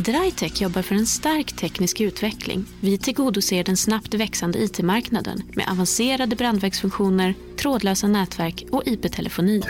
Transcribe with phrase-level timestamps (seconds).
[0.00, 2.64] Drytech jobbar för en stark teknisk utveckling.
[2.80, 9.62] Vi tillgodoser den snabbt växande IT-marknaden med avancerade brandvägsfunktioner, trådlösa nätverk och IP-telefoni.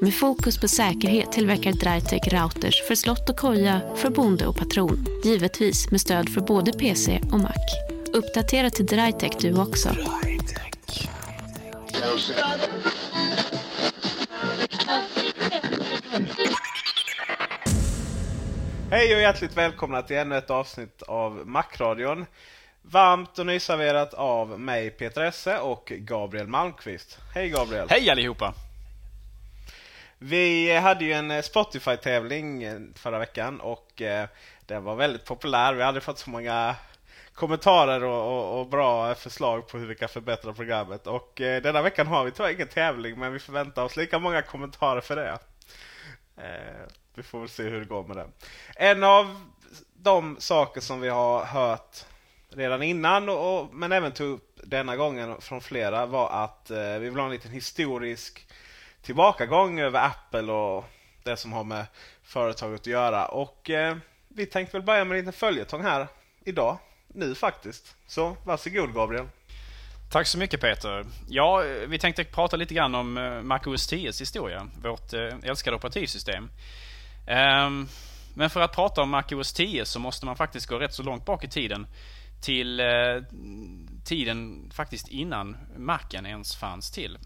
[0.00, 5.06] Med fokus på säkerhet tillverkar Drytech routers för slott och koja, för bonde och patron.
[5.24, 7.54] Givetvis med stöd för både PC och Mac.
[8.12, 9.88] Uppdatera till Drytech du också.
[18.90, 22.26] Hej och hjärtligt välkomna till ännu ett avsnitt av Macradion.
[22.82, 27.18] Varmt och nyserverat av mig Peter Esse och Gabriel Malmqvist.
[27.34, 27.86] Hej Gabriel!
[27.90, 28.54] Hej allihopa!
[30.18, 34.28] Vi hade ju en Spotify-tävling förra veckan och eh,
[34.66, 35.74] den var väldigt populär.
[35.74, 36.76] Vi hade fått så många
[37.34, 41.06] kommentarer och, och, och, bra förslag på hur vi kan förbättra programmet.
[41.06, 44.42] Och eh, denna veckan har vi tyvärr ingen tävling men vi förväntar oss lika många
[44.42, 45.38] kommentarer för det.
[46.36, 46.86] Eh,
[47.18, 48.26] vi får väl se hur det går med det.
[48.76, 49.40] En av
[49.94, 52.04] de saker som vi har hört
[52.50, 56.78] redan innan, och, och men även tog upp denna gången från flera, var att eh,
[56.78, 58.46] vi vill ha en liten historisk
[59.02, 60.84] tillbakagång över Apple och
[61.22, 61.86] det som har med
[62.22, 63.26] företaget att göra.
[63.26, 63.96] Och eh,
[64.28, 66.06] vi tänkte väl börja med en liten följetong här
[66.44, 66.78] idag.
[67.08, 67.96] Nu faktiskt.
[68.06, 69.26] Så varsågod Gabriel.
[70.10, 71.06] Tack så mycket Peter.
[71.28, 74.68] Ja, vi tänkte prata lite grann om eh, Mac MacOS 10s historia.
[74.82, 76.50] Vårt eh, älskade operativsystem.
[77.28, 77.88] Um,
[78.34, 81.24] men för att prata om MacOS 10 så måste man faktiskt gå rätt så långt
[81.24, 81.86] bak i tiden.
[82.40, 83.22] Till uh,
[84.04, 87.18] tiden faktiskt innan Macen ens fanns till.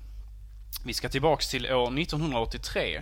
[0.85, 3.01] Vi ska tillbaks till år 1983.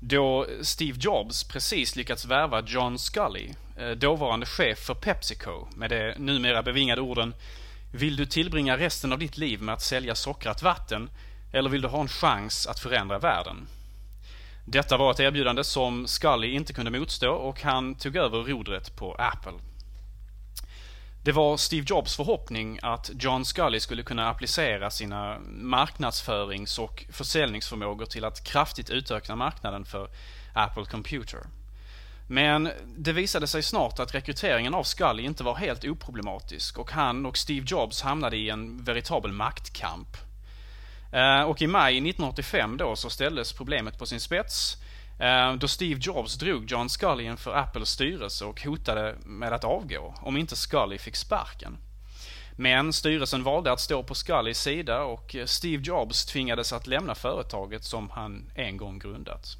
[0.00, 6.14] Då Steve Jobs precis lyckats värva John Scully, eh, dåvarande chef för Pepsico, med de
[6.18, 7.34] numera bevingade orden
[7.92, 11.10] Vill du tillbringa resten av ditt liv med att sälja sockrat vatten
[11.52, 13.66] eller vill du ha en chans att förändra världen?
[14.70, 19.14] Detta var ett erbjudande som Scully inte kunde motstå och han tog över rodret på
[19.14, 19.52] Apple.
[21.24, 28.06] Det var Steve Jobs förhoppning att John Scully skulle kunna applicera sina marknadsförings och försäljningsförmågor
[28.06, 30.10] till att kraftigt utöka marknaden för
[30.54, 31.40] Apple Computer.
[32.26, 37.26] Men det visade sig snart att rekryteringen av Scully inte var helt oproblematisk och han
[37.26, 40.27] och Steve Jobs hamnade i en veritabel maktkamp.
[41.12, 44.76] Eh, och i maj 1985 då så ställdes problemet på sin spets
[45.18, 50.14] eh, då Steve Jobs drog John Scully inför Apples styrelse och hotade med att avgå
[50.22, 51.78] om inte Scully fick sparken.
[52.60, 57.84] Men styrelsen valde att stå på Scullys sida och Steve Jobs tvingades att lämna företaget
[57.84, 59.56] som han en gång grundat.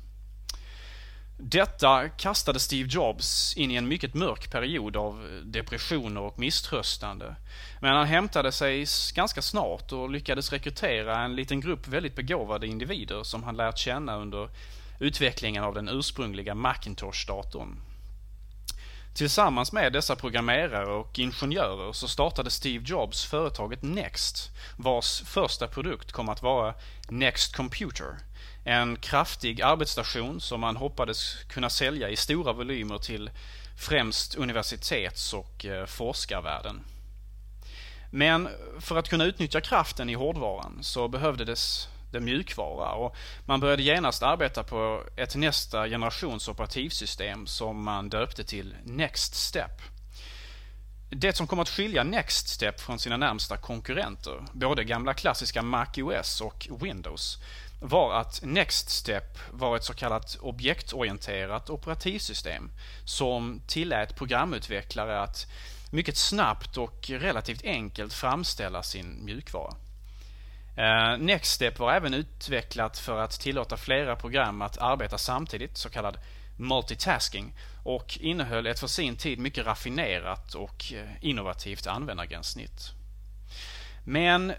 [1.40, 7.34] Detta kastade Steve Jobs in i en mycket mörk period av depressioner och misströstande.
[7.80, 13.22] Men han hämtade sig ganska snart och lyckades rekrytera en liten grupp väldigt begåvade individer
[13.22, 14.50] som han lärt känna under
[15.00, 17.76] utvecklingen av den ursprungliga Macintosh-datorn.
[19.14, 26.12] Tillsammans med dessa programmerare och ingenjörer så startade Steve Jobs företaget Next, vars första produkt
[26.12, 26.74] kom att vara
[27.08, 28.16] Next Computer
[28.64, 33.30] en kraftig arbetsstation som man hoppades kunna sälja i stora volymer till
[33.78, 36.84] främst universitets och eh, forskarvärlden.
[38.10, 38.48] Men
[38.80, 44.22] för att kunna utnyttja kraften i hårdvaran så behövdes det mjukvara och man började genast
[44.22, 49.82] arbeta på ett nästa generations operativsystem som man döpte till Next Step.
[51.10, 55.86] Det som kom att skilja Next Step från sina närmsta konkurrenter, både gamla klassiska Mac
[55.96, 57.38] OS och Windows,
[57.80, 62.70] var att Next Step var ett så kallat objektorienterat operativsystem
[63.04, 65.46] som tillät programutvecklare att
[65.90, 69.74] mycket snabbt och relativt enkelt framställa sin mjukvara.
[70.76, 76.18] Eh, Nextstep var även utvecklat för att tillåta flera program att arbeta samtidigt, så kallad
[76.56, 77.54] multitasking,
[77.84, 82.90] och innehöll ett för sin tid mycket raffinerat och eh, innovativt användargränssnitt.
[84.04, 84.52] Men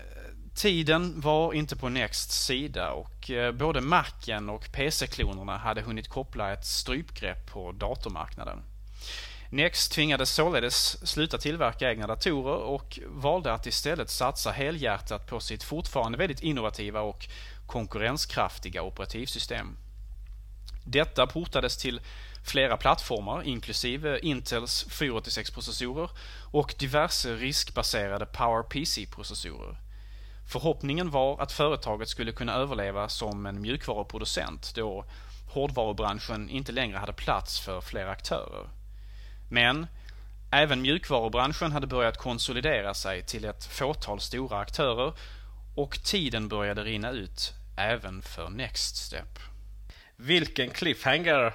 [0.60, 6.54] tiden var inte på Nexts sida och eh, både Macen och PC-klonerna hade hunnit koppla
[6.54, 8.64] ett strypgrepp på datormarknaden.
[9.50, 15.64] Next tvingades således sluta tillverka egna datorer och valde att istället satsa helhjärtat på sitt
[15.64, 17.28] fortfarande väldigt innovativa och
[17.66, 19.78] konkurrenskraftiga operativsystem.
[20.86, 22.02] Detta portades till
[22.46, 26.10] flera plattformar inklusive Intels 486-processorer
[26.52, 29.89] och diverse riskbaserade PowerPC-processorer.
[30.50, 35.06] Förhoppningen var att företaget skulle kunna överleva som en mjukvaruproducent då
[35.54, 38.70] hårdvarubranschen inte längre hade plats för fler aktörer.
[39.52, 39.88] Men
[40.52, 45.14] även mjukvarubranschen hade börjat konsolidera sig till ett fåtal stora aktörer
[45.76, 49.40] och tiden började rinna ut även för Next Step.
[50.16, 51.54] Vilken cliffhanger!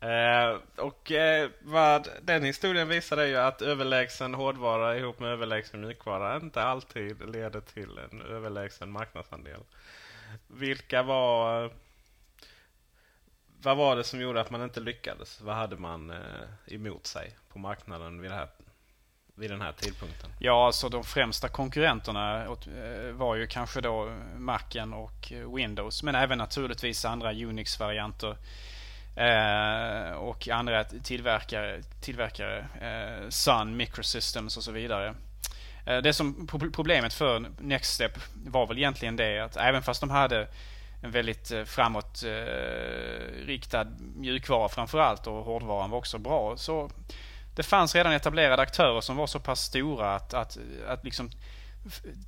[0.00, 5.80] Eh, och eh, vad den historien visar är ju att överlägsen hårdvara ihop med överlägsen
[5.80, 9.60] mjukvara inte alltid leder till en överlägsen marknadsandel.
[10.46, 11.70] Vilka var
[13.62, 15.40] vad var det som gjorde att man inte lyckades?
[15.40, 16.16] Vad hade man eh,
[16.66, 18.48] emot sig på marknaden vid, här,
[19.34, 20.30] vid den här tidpunkten?
[20.38, 26.02] Ja, alltså de främsta konkurrenterna eh, var ju kanske då Macen och Windows.
[26.02, 28.36] Men även naturligtvis andra Unix-varianter.
[29.16, 35.14] Eh, och andra tillverkare, tillverkare eh, Sun, Microsystems och så vidare.
[35.86, 40.48] Eh, det som problemet för Nextstep var väl egentligen det att även fast de hade
[41.02, 46.56] en väldigt framåtriktad eh, eh mjukvara framförallt och hårdvaran var också bra.
[46.56, 46.90] Så
[47.54, 50.58] det fanns redan etablerade aktörer som var så pass stora att, att,
[50.88, 51.30] att liksom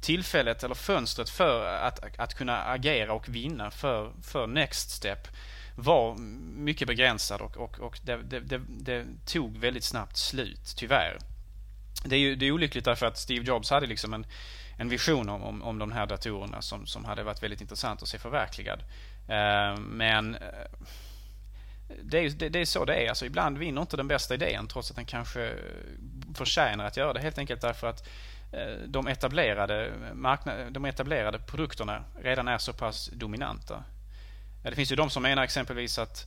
[0.01, 5.29] tillfället eller fönstret för att, att kunna agera och vinna för, för Next Step
[5.75, 6.17] var
[6.57, 11.19] mycket begränsad och, och, och det, det, det, det, tog väldigt snabbt slut, tyvärr.
[12.05, 14.27] Det är ju det är olyckligt därför att Steve Jobs hade liksom en
[14.83, 18.09] en vision om, om, om de här datorerna som, som hade varit väldigt intressant att
[18.09, 18.79] se förverkligad.
[19.29, 20.41] Uh, men eh,
[22.03, 23.09] det, är, det, det, är så det är.
[23.09, 25.55] Alltså, ibland vinner inte den bästa idén trots att den kanske
[26.35, 27.21] förtjänar att göra det.
[27.21, 28.09] Helt enkelt därför att
[28.53, 33.85] eh, de etablerade, marknad, de etablerade produkterna redan är så pass dominanta.
[34.63, 36.27] Det finns ju de som menar exempelvis att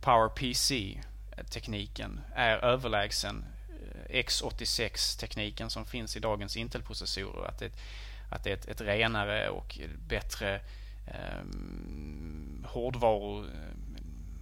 [0.00, 7.48] PowerPC-tekniken eh, är överlägsen eh, X86-tekniken som finns i dagens Intel-processorer.
[7.48, 7.72] Att det,
[8.30, 9.78] att det är ett, ett renare och
[10.08, 10.60] bättre
[11.06, 13.46] ehm, eh, hårdvaru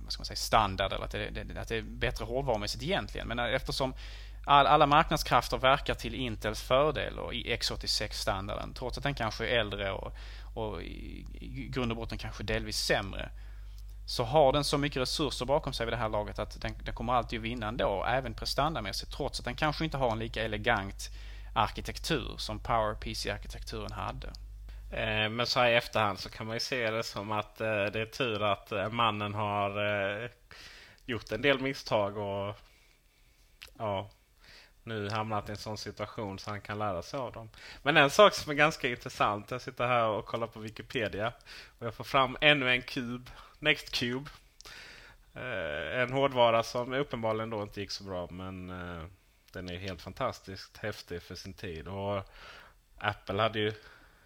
[0.08, 3.28] vad ska man säga, standard eller att det, det, att det är bättre hårdvarumässigt egentligen.
[3.28, 3.94] Men eh, eftersom
[4.44, 9.58] all, alla marknadskrafter verkar till Intels fördel och i X86-standarden trots att den kanske är
[9.58, 10.16] äldre och,
[10.58, 13.30] och i, i grund och botten kanske delvis sämre
[14.06, 16.94] så har den så mycket resurser bakom sig vid det här laget att den, den
[16.94, 20.42] kommer alltid att vinna ändå, även prestandamässigt, trots att den kanske inte har en lika
[20.42, 21.10] elegant
[21.54, 24.26] arkitektur som PowerPC-arkitekturen hade.
[24.90, 27.84] Eh, men så här i efterhand så kan man ju se det som att eh,
[27.84, 30.30] det är tur att eh, mannen har
[31.06, 32.56] gjort en del misstag och
[33.78, 34.10] ja,
[34.88, 37.50] nu hamnat i en sån situation så han kan lära sig av dem.
[37.82, 39.50] Men en sak som är ganska intressant.
[39.50, 41.32] Jag sitter här och kollar på Wikipedia
[41.78, 44.30] och jag får fram ännu en kub Nextcube.
[45.34, 49.04] Eh, en hårdvara som uppenbarligen då inte gick så bra men eh,
[49.52, 51.88] den är helt fantastiskt häftig för sin tid.
[51.88, 52.22] Och
[52.98, 53.72] Apple hade ju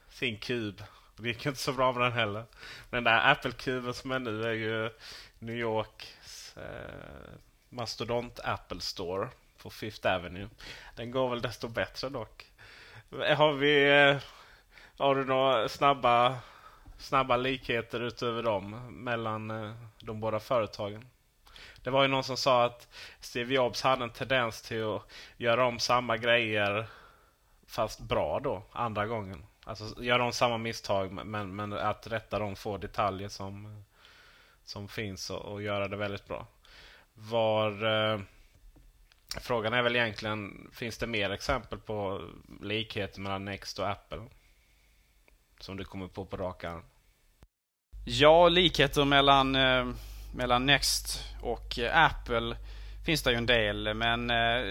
[0.09, 0.83] sin kub.
[1.17, 2.45] Det gick inte så bra med den heller.
[2.91, 4.91] Den där Apple-kuben som är nu är ju
[5.39, 7.33] New Yorks eh,
[7.69, 9.29] mastodont Apple Store
[9.63, 10.49] på Fifth Avenue.
[10.97, 12.47] Den går väl desto bättre dock.
[13.11, 14.01] Har vi...
[14.01, 14.17] Eh,
[14.99, 16.37] har du några snabba
[17.03, 18.71] snabba likheter utöver dem
[19.05, 21.09] mellan eh, de båda företagen.
[21.83, 22.89] Det var ju någon som sa att
[23.21, 25.03] Steve Jobs hade en tendens till att
[25.37, 26.87] göra om samma grejer
[27.67, 29.47] fast bra då, andra gången.
[29.65, 33.85] Alltså göra om samma misstag men, men att rätta de få detaljer som,
[34.65, 36.47] som finns och, och göra det väldigt bra.
[37.15, 37.85] Var...
[37.85, 38.21] Eh,
[39.41, 42.21] Frågan är väl egentligen, finns det mer exempel på
[42.61, 44.23] likheter mellan Next och Apple?
[45.61, 46.83] Som du kommer på på rak arm?
[48.05, 49.89] Ja, likheter mellan, eh,
[50.35, 52.57] mellan Next och eh, Apple
[53.05, 53.95] finns det ju en del.
[53.95, 54.63] Men eh,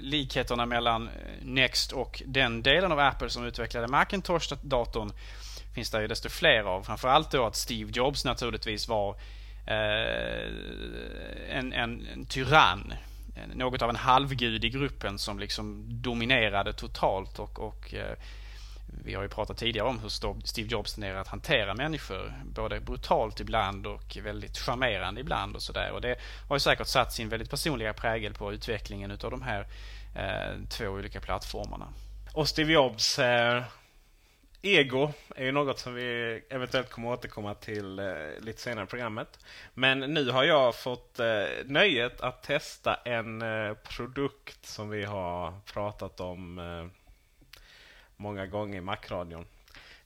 [0.00, 5.12] likheterna mellan eh, Next och den delen av Apple som utvecklade Macintosh-datorn
[5.74, 6.82] finns det ju desto fler av.
[6.82, 9.10] Framförallt då att Steve Jobs naturligtvis var
[9.66, 10.50] eh,
[11.50, 12.94] en, en, en tyrann
[13.54, 18.16] något av en halvgud i gruppen som liksom dominerade totalt och, och eh,
[19.04, 20.08] vi har ju pratat tidigare om hur
[20.46, 22.32] Steve Jobs tenderar att hantera människor.
[22.44, 25.90] Både brutalt ibland och väldigt charmerande ibland och sådär.
[25.92, 26.16] Och det
[26.48, 29.66] har ju säkert satt sin väldigt personliga prägel på utvecklingen utav de här
[30.14, 31.88] eh, två olika plattformarna.
[32.32, 33.62] Och Steve Jobs eh,
[34.66, 39.38] ego är ju något som vi eventuellt kommer återkomma till eh, lite senare i programmet.
[39.74, 45.54] Men nu har jag fått eh, nöjet att testa en eh, produkt som vi har
[45.72, 46.86] pratat om eh,
[48.16, 49.46] många gånger i Macradion.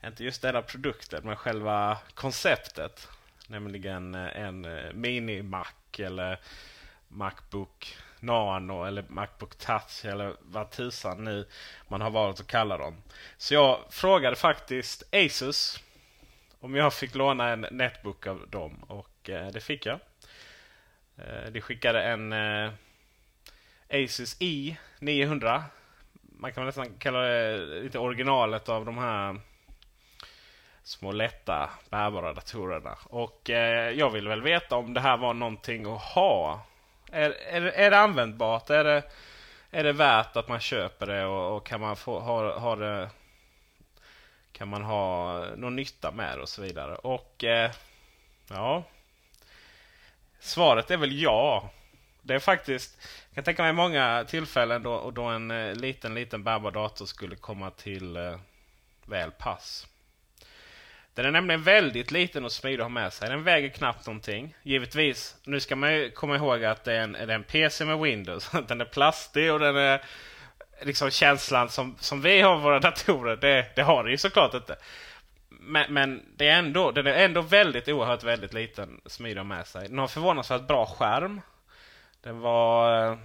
[0.05, 3.09] Inte just denna produkten, men själva konceptet.
[3.47, 5.67] Nämligen eh, en eh, Mini-Mac
[5.99, 6.41] eller
[7.09, 11.47] Macbook Nano eller Macbook Touch eller vad tusan nu
[11.89, 12.97] man har valt att kalla dem.
[13.37, 15.81] Så jag frågade faktiskt Asus
[16.61, 20.01] om jag fick låna en Netbook av dem och eh, det fick jag.
[21.17, 22.71] Eh, de skickade en eh,
[23.89, 25.65] Asus i 900
[26.41, 29.41] man kan nästan kalla det lite originalet av de här
[30.83, 32.99] små lätta bärbara datorerna.
[33.05, 36.61] Och eh, jag vill väl veta om det här var någonting att ha.
[37.13, 38.71] Är, är, är det användbart?
[38.71, 39.03] Är det,
[39.71, 43.11] är det värt att man köper det och, och kan man få ha, ha det
[44.53, 46.95] kan man ha någon nytta med det och så vidare.
[46.95, 47.71] Och eh,
[48.49, 48.85] ja
[50.41, 51.71] Svaret är väl ja.
[52.23, 52.99] Det är faktiskt,
[53.29, 57.37] jag kan tänka mig många tillfällen då, då en eh, liten, liten bärbar dator skulle
[57.37, 58.39] komma till eh,
[59.05, 59.87] väl pass.
[61.15, 63.29] Den är nämligen väldigt liten och smidig att ha med sig.
[63.29, 64.55] Den väger knappt någonting.
[64.63, 67.85] Givetvis, nu ska man ju komma ihåg att det är en, det är en PC
[67.85, 68.51] med Windows.
[68.69, 70.05] Den är plastig och den är
[70.83, 73.37] liksom känslan som, som vi har våra datorer.
[73.37, 74.77] Det, det har den ju såklart inte.
[75.49, 79.57] Men, men, det är ändå, den är ändå väldigt oerhört väldigt liten, smidig att ha
[79.57, 79.89] med sig.
[79.89, 81.41] Den har förvånansvärt bra skärm.
[82.23, 83.19] Den var eh,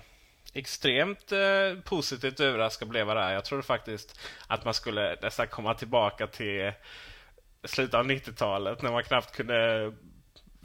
[0.53, 3.33] extremt eh, positivt överraskad blev jag där.
[3.33, 6.71] Jag trodde faktiskt att man skulle nästan komma tillbaka till
[7.65, 9.91] slutet av 90-talet när man knappt kunde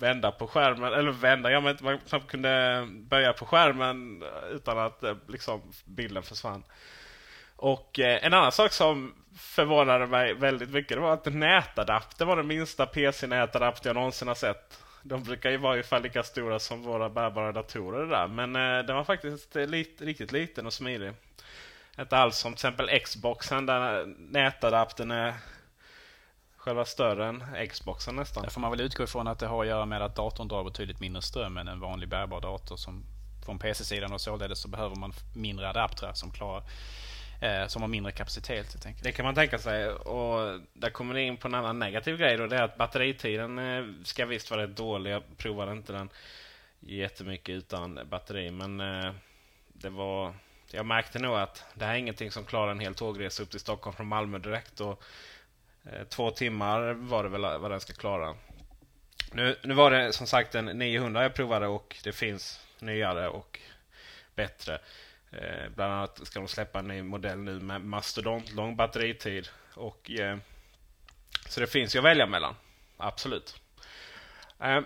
[0.00, 0.92] vända på skärmen.
[0.92, 6.22] Eller vända, ja men man knappt kunde böja på skärmen utan att eh, liksom, bilden
[6.22, 6.64] försvann.
[7.56, 12.36] Och eh, en annan sak som förvånade mig väldigt mycket det var att nätadapter var
[12.36, 14.82] den minsta PC-nätadapter jag någonsin har sett.
[15.02, 18.26] De brukar ju vara ungefär lika stora som våra bärbara datorer där.
[18.26, 21.12] Men eh, den var faktiskt lit, riktigt liten och smidig.
[21.98, 25.34] Inte alls som till exempel Xboxen där nätadaptern är
[26.60, 28.42] själva större än Xboxen nästan.
[28.42, 30.64] Där får man väl utgå ifrån att det har att göra med att datorn drar
[30.64, 32.76] betydligt mindre ström än en vanlig bärbar dator.
[32.76, 33.04] Som
[33.44, 36.62] från PC-sidan och således så behöver man mindre adaptrar som klarar
[37.40, 39.04] eh, som har mindre kapacitet enkelt.
[39.04, 39.88] Det kan man tänka sig.
[39.88, 42.46] Och där kommer det in på en annan negativ grej då.
[42.46, 45.10] Det är att batteritiden eh, ska visst vara rätt dålig.
[45.10, 46.08] Jag provade inte den
[46.80, 48.50] jättemycket utan batteri.
[48.50, 49.12] Men eh,
[49.68, 50.34] det var...
[50.72, 53.60] Jag märkte nog att det här är ingenting som klarar en hel tågresa upp till
[53.60, 54.80] Stockholm från Malmö direkt.
[54.80, 55.02] Och,
[55.92, 58.36] Eh, två timmar var det väl vad den ska klara.
[59.32, 63.60] Nu, nu var det som sagt en 900 jag provade och det finns nyare och
[64.34, 64.78] bättre.
[65.32, 69.48] Eh, bland annat ska de släppa en ny modell nu med mastodont lång batteritid.
[69.74, 70.38] Och, eh,
[71.48, 72.54] så det finns ju att välja mellan.
[72.96, 73.60] Absolut.
[74.60, 74.80] Eh,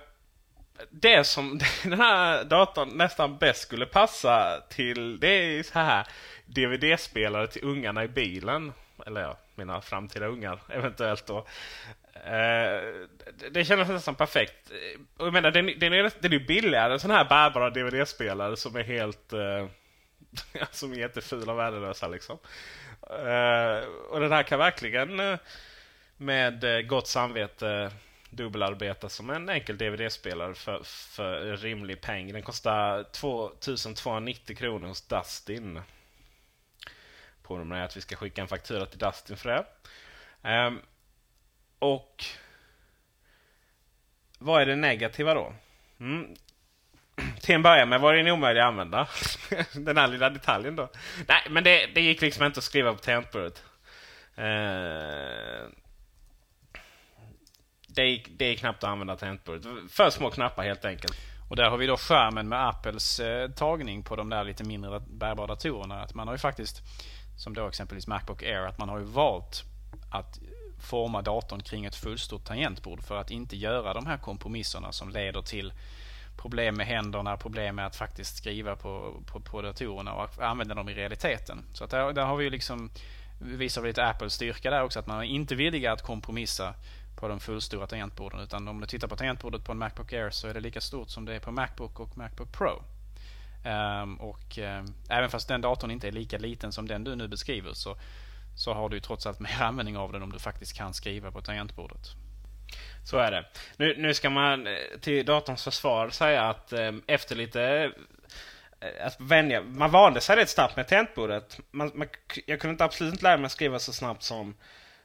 [0.91, 6.07] det som den här datorn nästan bäst skulle passa till det är så här
[6.47, 8.73] DVD-spelare till ungarna i bilen.
[9.07, 11.39] Eller ja, mina framtida ungar eventuellt då.
[12.15, 12.81] Eh,
[13.51, 14.71] det kändes nästan perfekt.
[15.17, 18.77] Och jag menar, den, den, är, den är billigare än sån här bärbara DVD-spelare som
[18.77, 19.67] är helt eh,
[20.71, 22.39] som är jättefula och värdelösa liksom.
[23.11, 25.39] Uh, och den här kan verkligen eh,
[26.17, 27.91] med eh, gott samvete
[28.31, 32.33] dubbelarbeta som en enkel DVD-spelare för, för rimlig peng.
[32.33, 35.81] Den kostar 2290 kronor hos Dustin.
[37.45, 39.67] Påminner mig att vi ska skicka en faktura till Dustin för det.
[40.67, 40.81] Um,
[41.79, 42.25] och
[44.39, 45.55] vad är det negativa då?
[46.01, 46.35] Mm,
[47.41, 49.09] till en början med var den omöjlig att använda.
[49.75, 50.89] den här lilla detaljen då.
[51.29, 53.65] Nej, men det, det gick liksom inte att skriva på tangentbordet.
[54.39, 55.69] Uh,
[57.89, 59.93] det, gick, det är knappt att använda tangentbordet.
[59.93, 61.17] För små knappar helt enkelt.
[61.49, 65.01] Och där har vi då skärmen med Apples eh, tagning på de där lite mindre
[65.01, 66.03] bärbara datorerna.
[66.03, 66.83] Att man har ju faktiskt,
[67.37, 69.65] som då exempelvis Macbook Air, att man har ju valt
[70.11, 70.39] att
[70.79, 75.43] forma datorn kring ett fullstort tangentbord för att inte göra de här kompromisserna som leder
[75.43, 75.73] till
[76.37, 80.89] problem med händerna, problem med att faktiskt skriva på, på, på datorerna och använda dem
[80.89, 81.65] i realiteten.
[81.73, 82.91] Så att där, där har vi ju liksom
[83.39, 86.75] visar vi lite Apples styrka där också att man är inte villiga att kompromissa
[87.17, 90.49] på de fullstora tangentborden utan om du tittar på tangentbordet på en Macbook Air så
[90.49, 92.83] är det lika stort som det är på Macbook och Macbook Pro.
[93.65, 97.29] Um, och um, även fast den datorn inte är lika liten som den du nu
[97.29, 97.97] beskriver så,
[98.57, 101.41] så har du trots allt mer användning av den om du faktiskt kan skriva på
[101.41, 102.09] tangentbordet.
[103.05, 103.45] Så är det.
[103.77, 107.93] Nu, nu ska man eh, till datorns försvar säga att ehm, efter lite
[108.81, 111.59] eh, att vänja, man vande sig rätt snabbt med tangentbordet.
[111.71, 112.09] Man, man,
[112.47, 114.55] jag kunde inte absolut inte lära mig att skriva så snabbt som,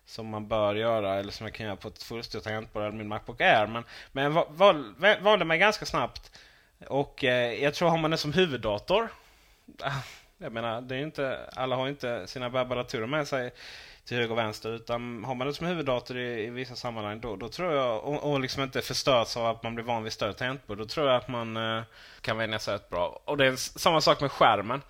[0.06, 3.08] som man bör göra eller som jag kan göra på ett fullstort tangentbord eller min
[3.08, 3.68] Macbook Air.
[3.68, 6.32] Men, men jag val, valde mig ganska snabbt.
[6.88, 9.09] Och eh, jag tror har man det som huvuddator.
[10.41, 13.51] Jag menar, det är inte, alla har inte sina bärbara datorer med sig
[14.05, 14.69] till höger och vänster.
[14.69, 18.31] Utan har man det som huvuddator i, i vissa sammanhang då, då tror jag, och,
[18.31, 21.15] och liksom inte förstörs av att man blir van vid större tangentbord, då tror jag
[21.15, 21.83] att man eh,
[22.21, 23.21] kan vänja sig rätt bra.
[23.25, 24.81] Och det är samma sak med skärmen.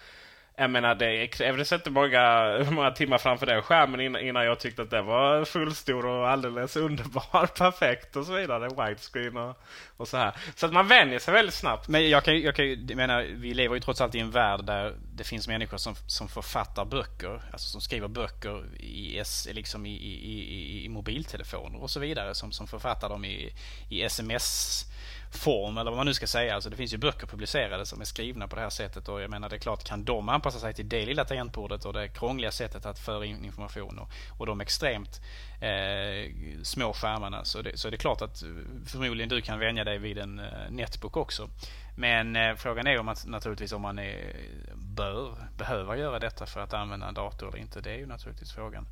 [0.60, 4.90] Jag menar, det krävdes inte många, många timmar framför den skärmen innan, jag tyckte att
[4.90, 8.70] den var fullstor och alldeles underbar, perfekt och så vidare.
[8.70, 9.58] Widescreen och,
[9.98, 10.36] och så här.
[10.56, 11.88] Så att man vänjer sig väldigt snabbt.
[11.88, 14.66] Men jag kan, jag kan jag menar, vi lever ju trots allt i en värld
[14.66, 19.94] där det finns människor som, som författar böcker, alltså som skriver böcker i, liksom i,
[19.94, 22.36] i, i, i mobiltelefoner och så vidare.
[22.36, 23.54] Som, som författar dem i,
[23.90, 24.86] i sms
[25.32, 26.56] form eller vad man nu ska säga.
[26.56, 29.30] Alltså det finns ju böcker publicerade som är skrivna på det här sättet och jag
[29.30, 32.52] menar det är klart kan de anpassa sig till det lilla tangentbordet och det krångliga
[32.52, 35.22] sättet att föra in information och, och de extremt
[35.62, 36.32] eh,
[36.64, 38.50] små skärmarna så det, så är det klart att eh,
[38.86, 41.50] förmodligen du kan vänja dig vid en eh, netbook också.
[41.98, 44.36] Men eh, frågan är om man, naturligtvis om man är,
[44.76, 47.82] bör, behöva göra detta för att använda en dator eller inte.
[47.82, 48.88] Det är ju naturligtvis frågan.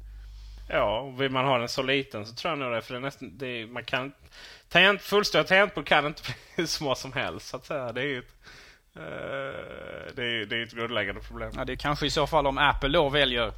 [0.69, 2.81] Ja, vill man ha den så liten så tror jag nog det.
[2.81, 4.11] För det är nästan, det är, man kan,
[4.69, 7.47] tangent, fullstora tangentbord kan inte bli hur små som helst.
[7.47, 7.91] Så att säga.
[7.91, 8.33] Det är ju ett,
[8.97, 9.03] uh,
[10.15, 11.51] det är, det är ett grundläggande problem.
[11.55, 13.51] Ja, det är kanske i så fall om Apple då väljer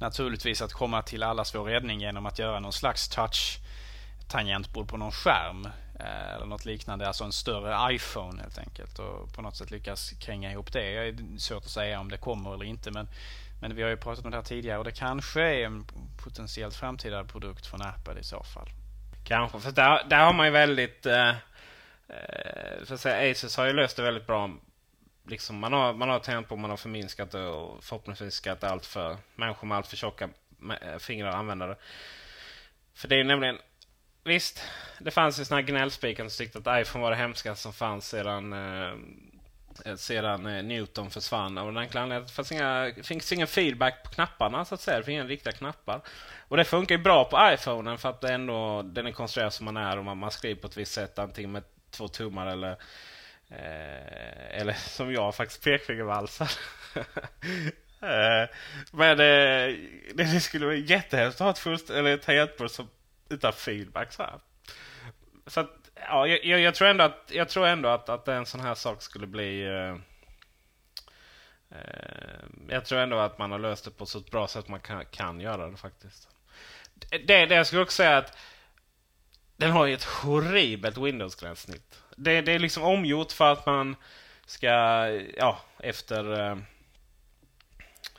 [0.00, 3.58] naturligtvis att komma till allas vår räddning genom att göra någon slags touch
[4.28, 5.68] tangentbord på någon skärm.
[6.00, 8.98] Eh, eller något liknande, alltså en större iPhone helt enkelt.
[8.98, 10.80] Och på något sätt lyckas kränga ihop det.
[10.80, 12.90] Det är svårt att säga om det kommer eller inte.
[12.90, 13.08] Men
[13.60, 15.86] men vi har ju pratat om det här tidigare och det kanske är en
[16.24, 18.68] potentiellt framtida produkt från Apple i så fall.
[19.24, 21.06] Kanske, för där, där har man ju väldigt...
[21.06, 24.50] Eh, eh så att säga, Asus har ju löst det väldigt bra.
[25.26, 28.68] Liksom man har, man har tänkt på man har förminskat det och förhoppningsvis ska inte
[28.68, 30.28] allt för människor med allt för tjocka
[30.82, 31.76] eh, fingrar använda det.
[32.94, 33.58] För det är nämligen
[34.24, 34.62] Visst,
[34.98, 38.08] det fanns ju såna här gnällspikar som tyckte att iPhone var det hemskaste som fanns
[38.08, 38.94] sedan Eh,
[39.84, 41.58] Eh, sedan eh, Newton försvann.
[41.58, 44.98] Av den enkla anledningen att det finns, finns ingen feedback på knapparna så att säga.
[44.98, 46.00] Det finns inga riktiga knappar.
[46.48, 49.64] Och det funkar ju bra på iPhonen för att det ändå, den är konstruerad som
[49.64, 51.18] man är och man, man skriver på ett visst sätt.
[51.18, 52.70] Antingen med två tummar eller
[53.48, 56.50] eh, eller som jag faktiskt pekfingervalsar.
[58.00, 58.48] eh,
[58.92, 59.76] men eh,
[60.14, 62.70] det skulle vara jättehemskt att ha ett, fullst, eller ett tangentbord
[63.28, 64.12] utan feedback.
[64.12, 64.40] Så, här.
[65.46, 68.60] så att, ja, jag, jag, tror ändå att, jag tror ändå att, att en sån
[68.60, 69.62] här sak skulle bli...
[69.62, 69.94] Eh,
[71.78, 75.04] eh, jag tror ändå att man har löst det på så bra sätt man kan,
[75.04, 76.28] kan göra det faktiskt.
[77.24, 78.38] Det, det jag skulle också säga att
[79.56, 82.02] den har ju ett horribelt Windows-gränssnitt.
[82.16, 83.96] Det, det är liksom omgjort för att man
[84.46, 84.68] ska,
[85.36, 86.40] ja, efter...
[86.40, 86.56] Eh,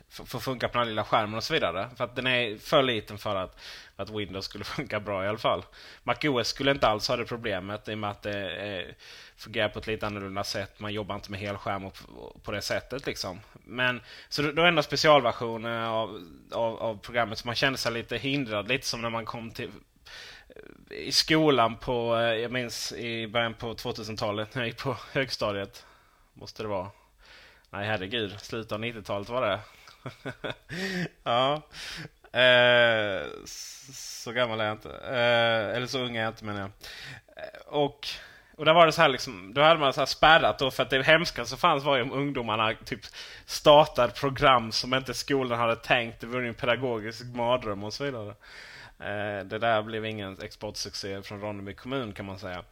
[0.10, 1.90] för att funka på den här lilla skärmen och så vidare.
[1.98, 3.60] För att den är för liten för att
[4.02, 5.64] att Windows skulle funka bra i alla fall.
[6.04, 8.96] MacOS skulle inte alls ha det problemet i och med att det eh,
[9.36, 10.80] fungerar på ett lite annorlunda sätt.
[10.80, 11.92] Man jobbar inte med helskärm
[12.44, 13.06] på det sättet.
[13.06, 13.40] Liksom.
[13.54, 18.18] Men, så då var ändå specialversioner av, av, av programmet så man kände sig lite
[18.18, 18.68] hindrad.
[18.68, 19.72] Lite som när man kom till
[20.90, 24.98] eh, i skolan på, eh, jag minns i början på 2000-talet när jag gick på
[25.12, 25.86] högstadiet.
[26.34, 26.90] Måste det vara.
[27.70, 29.60] Nej herregud, slutet av 90-talet var det.
[31.24, 31.62] ja.
[32.34, 33.28] Eh,
[33.94, 34.90] så gammal är jag inte.
[34.90, 36.70] Eh, eller så ung är jag inte menar jag.
[37.36, 38.08] Eh, och,
[38.58, 40.84] och där var det så här liksom, då hade man så här spärrat då för
[40.84, 43.02] att det hemska som fanns var ju om ungdomarna typ
[43.46, 46.22] startade program som inte skolan hade tänkt.
[46.22, 48.34] Det var ju en pedagogisk mardröm och så vidare.
[49.02, 52.64] Eh, det där blev ingen exportsuccé från Ronneby kommun kan man säga.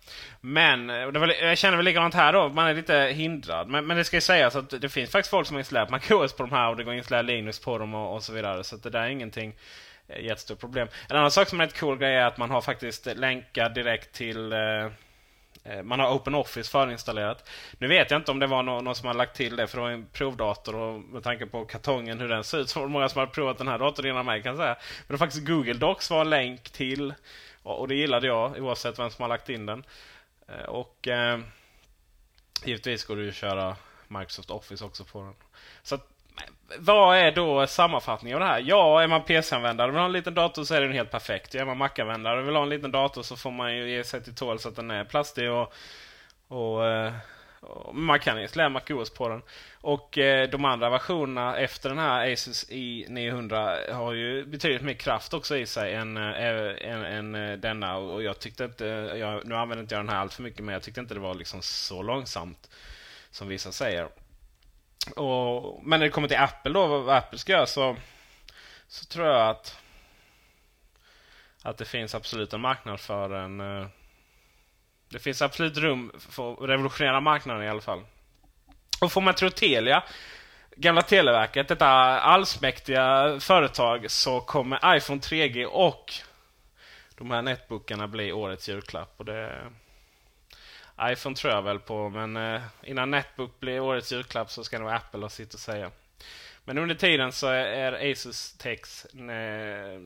[0.41, 2.49] Men eh, det var, jag känner väl likadant här då.
[2.49, 3.67] Man är lite hindrad.
[3.69, 6.33] Men, men det ska ju sägas att det finns faktiskt folk som har installerat MacOS
[6.33, 8.63] på de här och det går att installera Linux på dem och, och så vidare.
[8.63, 9.55] Så det där är ingenting
[10.07, 10.87] eh, jättestort problem.
[11.09, 14.11] En annan sak som är rätt cool grej är att man har faktiskt länkar direkt
[14.11, 14.91] till Eh,
[15.63, 17.49] Eh, man har OpenOffice förinstallerat.
[17.77, 19.77] Nu vet jag inte om det var någon, någon som har lagt till det för
[19.77, 22.87] det var en provdator och med tanke på kartongen hur den ser ut så var
[22.87, 24.77] det många som har provat den här datorn innan mig kan jag säga.
[25.07, 27.13] Men det faktiskt Google Docs var en länk till
[27.63, 29.83] och det gillade jag oavsett vem som har lagt in den.
[30.47, 31.39] Eh, och eh,
[32.65, 33.75] givetvis går det ju att köra
[34.07, 35.35] Microsoft Office också på den.
[35.83, 36.07] Så att,
[36.77, 38.63] vad är då sammanfattningen av det här?
[38.65, 41.55] Ja, är man PC-användare och vill ha en liten dator så är den helt perfekt.
[41.55, 44.23] Är man Mac-användare och vill ha en liten dator så får man ju ge sig
[44.23, 45.73] till tåls att den är plastig och,
[46.47, 46.81] och,
[47.61, 49.41] och man kan installera MacOS på den.
[49.81, 55.33] Och eh, de andra versionerna efter den här Asus i900 har ju betydligt mer kraft
[55.33, 57.97] också i sig än, eh, än, än denna.
[57.97, 60.73] Och jag tyckte inte, jag, nu använder inte jag den här allt för mycket men
[60.73, 62.69] jag tyckte inte det var liksom så långsamt
[63.31, 64.07] som vissa säger.
[65.15, 67.95] Och, men när det kommer till Apple då, vad Apple ska göra så,
[68.87, 69.79] så tror jag att
[71.63, 73.59] att det finns absolut en marknad för en...
[73.59, 73.87] Eh,
[75.09, 78.05] det finns absolut rum för att revolutionera marknaden i alla fall.
[79.01, 80.03] Och får man tro Telia,
[80.75, 81.87] gamla Televerket, detta
[82.19, 86.13] allsmäktiga företag, så kommer iPhone 3G och
[87.17, 89.13] de här netbookarna bli årets julklapp.
[89.17, 89.61] Och det,
[91.01, 94.89] iPhone tror jag väl på, men eh, innan Netbook blir årets julklapp så ska nog
[94.89, 95.91] Apple ha sitt att säga.
[96.65, 100.01] Men under tiden så är Asus Tex eh,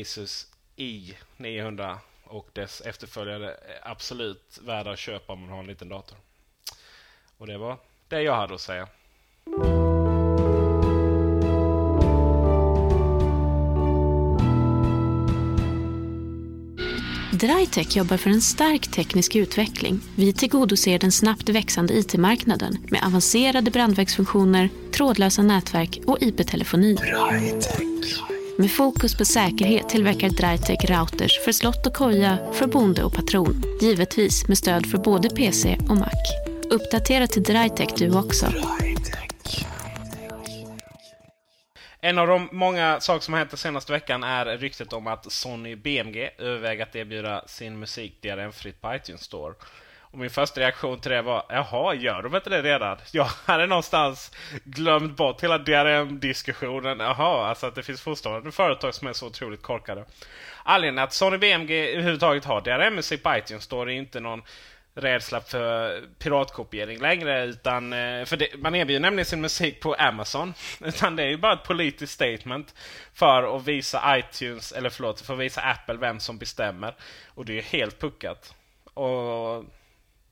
[0.00, 6.18] Asus i900 och dess efterföljare absolut värda att köpa om man har en liten dator.
[7.38, 7.76] Och det var
[8.08, 8.88] det jag hade att säga.
[17.40, 20.00] Drytech jobbar för en stark teknisk utveckling.
[20.16, 26.96] Vi tillgodoser den snabbt växande IT-marknaden med avancerade brandvägsfunktioner, trådlösa nätverk och IP-telefoni.
[28.58, 33.62] Med fokus på säkerhet tillverkar Drytech routers för slott och koja, för bonde och patron.
[33.80, 36.10] Givetvis med stöd för både PC och Mac.
[36.70, 38.46] Uppdatera till Drytech du också.
[42.00, 45.32] En av de många saker som har hänt den senaste veckan är ryktet om att
[45.32, 49.54] Sony BMG överväger att erbjuda sin musik DRM-fritt på iTunes Store.
[50.00, 52.96] Och min första reaktion till det var, jaha, gör de inte det redan?
[53.12, 54.32] Jag hade någonstans
[54.64, 57.00] glömt bort hela DRM-diskussionen.
[57.00, 60.04] Jaha, alltså att det finns fortfarande företag som är så otroligt korkade.
[60.64, 64.42] Anledningen att Sony BMG överhuvudtaget har DRM-musik på iTunes Store är inte någon
[64.94, 67.44] rädsla för piratkopiering längre.
[67.44, 70.54] Utan, eh, för det, man erbjuder nämligen sin musik på Amazon.
[70.80, 72.74] Utan det är ju bara ett politiskt statement
[73.14, 76.94] för att visa iTunes, eller förlåt, för att visa Apple vem som bestämmer.
[77.26, 78.54] Och det är helt puckat.
[78.94, 79.64] Och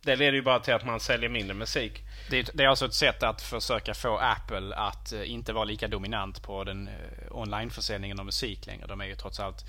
[0.03, 1.93] det leder ju bara till att man säljer mindre musik.
[2.31, 5.89] Det, det är alltså ett sätt att försöka få Apple att eh, inte vara lika
[5.89, 6.95] dominant på den eh,
[7.37, 8.87] onlineförsäljningen av musik längre.
[8.87, 9.65] De är ju trots allt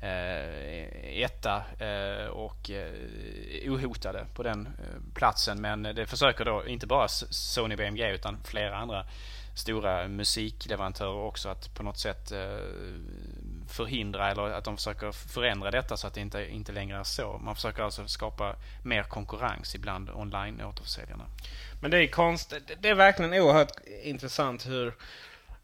[0.00, 2.92] eh, etta eh, och eh,
[3.72, 5.60] ohotade på den eh, platsen.
[5.60, 9.06] Men det försöker då inte bara Sony BMG utan flera andra
[9.54, 12.58] stora musikleverantörer också att på något sätt eh,
[13.68, 17.38] förhindra eller att de försöker förändra detta så att det inte, inte längre är så.
[17.38, 21.24] Man försöker alltså skapa mer konkurrens ibland online-återförsäljarna.
[21.82, 24.94] Men det är konst, det är verkligen oerhört intressant hur,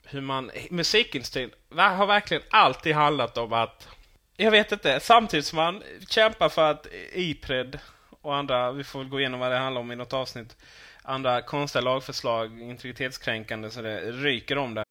[0.04, 3.88] hur man, musikindustrin har verkligen alltid handlat om att
[4.40, 5.00] jag vet inte.
[5.00, 7.78] Samtidigt som man kämpar för att Ipred
[8.22, 10.56] och andra, vi får väl gå igenom vad det handlar om i något avsnitt,
[11.02, 14.84] andra konstiga lagförslag, integritetskränkande, så det ryker om det.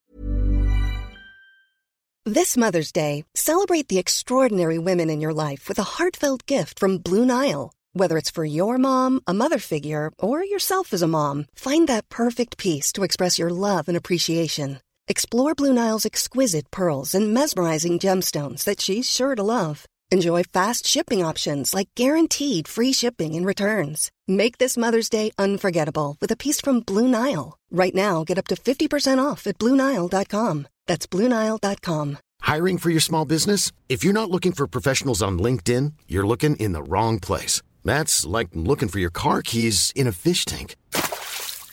[2.35, 6.97] This Mother's Day, celebrate the extraordinary women in your life with a heartfelt gift from
[6.97, 7.71] Blue Nile.
[7.93, 12.09] Whether it's for your mom, a mother figure, or yourself as a mom, find that
[12.09, 14.77] perfect piece to express your love and appreciation.
[15.11, 19.85] Explore Blue Nile's exquisite pearls and mesmerizing gemstones that she's sure to love.
[20.11, 24.11] Enjoy fast shipping options like guaranteed free shipping and returns.
[24.27, 27.57] Make this Mother's Day unforgettable with a piece from Blue Nile.
[27.71, 30.67] Right now, get up to 50% off at BlueNile.com.
[30.85, 32.17] That's BlueNile.com.
[32.41, 33.71] Hiring for your small business?
[33.89, 37.63] If you're not looking for professionals on LinkedIn, you're looking in the wrong place.
[37.83, 40.75] That's like looking for your car keys in a fish tank.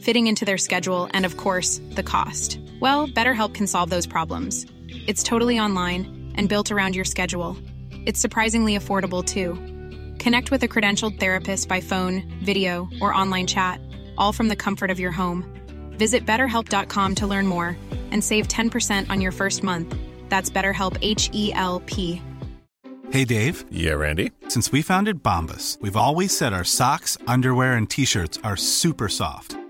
[0.00, 2.58] fitting into their schedule, and of course, the cost.
[2.80, 4.66] Well, BetterHelp can solve those problems.
[4.88, 7.56] It's totally online and built around your schedule.
[8.06, 9.54] It's surprisingly affordable too.
[10.22, 13.80] Connect with a credentialed therapist by phone, video, or online chat,
[14.16, 15.44] all from the comfort of your home.
[15.92, 17.76] Visit betterhelp.com to learn more
[18.10, 19.94] and save 10% on your first month.
[20.28, 22.22] That's BetterHelp H E L P.
[23.10, 23.64] Hey Dave.
[23.70, 24.32] Yeah, Randy.
[24.48, 29.08] Since we founded Bombus, we've always said our socks, underwear, and t shirts are super
[29.08, 29.56] soft.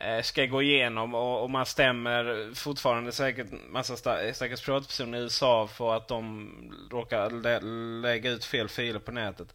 [0.00, 3.96] Eh, ska gå igenom och, och man stämmer fortfarande säkert massa
[4.32, 6.50] stackars privatpersoner i USA för att de
[6.90, 7.60] råkar lä
[8.08, 9.54] lägga ut fel filer på nätet.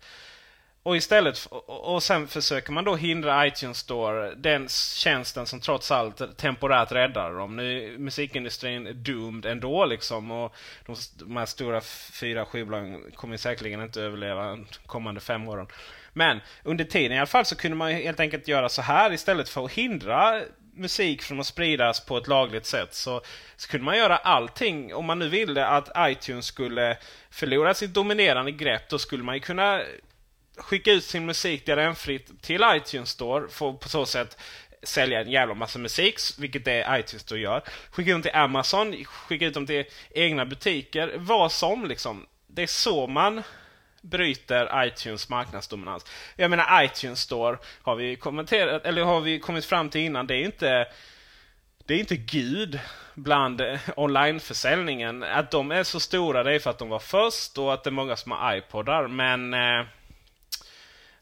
[0.84, 6.38] Och istället och sen försöker man då hindra iTunes Store, den tjänsten som trots allt
[6.38, 7.56] temporärt räddar dem.
[7.56, 13.82] Nu är musikindustrin doomed ändå liksom och de, de här stora fyra skivbolagen kommer säkerligen
[13.82, 15.68] inte överleva de kommande fem åren.
[16.14, 19.50] Men under tiden i alla fall så kunde man helt enkelt göra så här istället
[19.50, 20.42] för att hindra
[20.74, 23.22] musik från att spridas på ett lagligt sätt så,
[23.56, 24.96] så kunde man göra allting.
[24.96, 26.98] Om man nu ville att iTunes skulle
[27.30, 29.82] förlora sitt dominerande grepp då skulle man ju kunna
[30.58, 34.38] skicka ut sin musik DRM-fritt till iTunes Store för på så sätt
[34.84, 37.64] sälja en jävla massa musik, vilket det iTunes Store gör.
[37.92, 42.26] Skicka ut dem till Amazon, skicka ut dem till egna butiker, vad som liksom.
[42.48, 43.44] Det är så man
[44.10, 46.06] bryter iTunes marknadsdominans.
[46.36, 50.36] Jag menar iTunes Store har vi kommenterat, eller har vi kommit fram till innan, det
[50.36, 50.88] är inte
[51.90, 52.80] det är inte Gud
[53.14, 53.62] bland
[53.96, 55.24] onlineförsäljningen.
[55.24, 57.90] Att de är så stora det är för att de var först och att det
[57.90, 59.08] är många som har iPodar.
[59.08, 59.86] Men eh,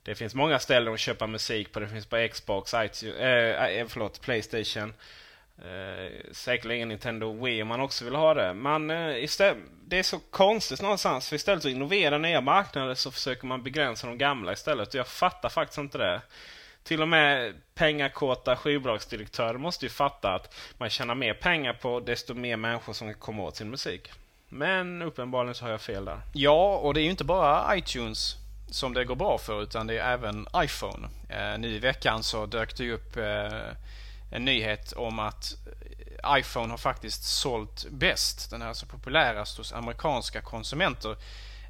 [0.04, 1.80] det finns många ställen att köpa musik på.
[1.80, 4.94] Det finns på Xbox, iTunes, eh, eh förlåt, Playstation.
[5.62, 8.54] Eh, säkerligen Nintendo Wii om man också vill ha det.
[8.54, 11.30] Men eh, istället, det är så konstigt någonstans.
[11.30, 14.94] För istället för att innovera nya marknader så försöker man begränsa de gamla istället.
[14.94, 16.22] Jag fattar faktiskt inte det.
[16.84, 22.34] Till och med pengakåta skivbolagsdirektörer måste ju fatta att man tjänar mer pengar på desto
[22.34, 24.12] mer människor som kommer åt sin musik.
[24.50, 26.22] Men uppenbarligen så har jag fel där.
[26.34, 28.36] Ja, och det är ju inte bara iTunes
[28.72, 31.08] som det går bra för utan det är även iPhone.
[31.30, 33.78] Eh, nu i veckan så dök det upp eh,
[34.30, 38.50] en nyhet om att eh, iPhone har faktiskt sålt bäst.
[38.50, 41.16] Den är alltså populärast hos amerikanska konsumenter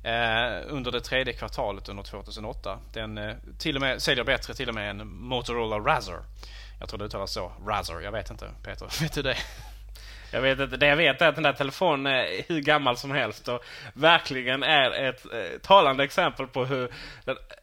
[0.03, 2.79] eh, under det tredje kvartalet under 2008.
[2.93, 6.19] Den eh, till och med, säljer bättre till och med än Motorola Razr.
[6.79, 7.51] Jag tror det uttalas så.
[7.67, 8.01] Razr.
[8.01, 8.49] Jag vet inte.
[8.63, 9.37] Peter, vet du det?
[10.31, 10.77] Jag vet inte.
[10.77, 14.63] Det jag vet är att den där telefonen är hur gammal som helst och verkligen
[14.63, 16.91] är ett eh, talande exempel på hur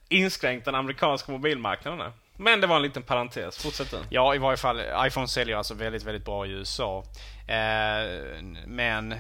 [0.09, 2.13] inskränkt den amerikanska mobilmarknaden är.
[2.37, 3.63] Men det var en liten parentes.
[3.63, 3.99] Fortsätt du.
[4.09, 4.81] Ja, i varje fall.
[5.07, 7.05] iPhone säljer alltså väldigt, väldigt bra i USA.
[7.47, 9.19] Eh, men eh,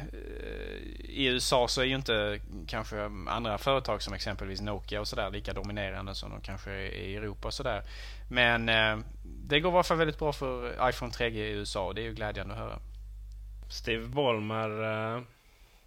[0.98, 5.52] i USA så är ju inte kanske andra företag som exempelvis Nokia och sådär lika
[5.52, 7.82] dominerande som de kanske är i Europa och sådär.
[8.30, 11.94] Men eh, det går i alla fall väldigt bra för iPhone 3G i USA och
[11.94, 12.78] det är ju glädjande att höra.
[13.70, 15.24] Steve Ballmer,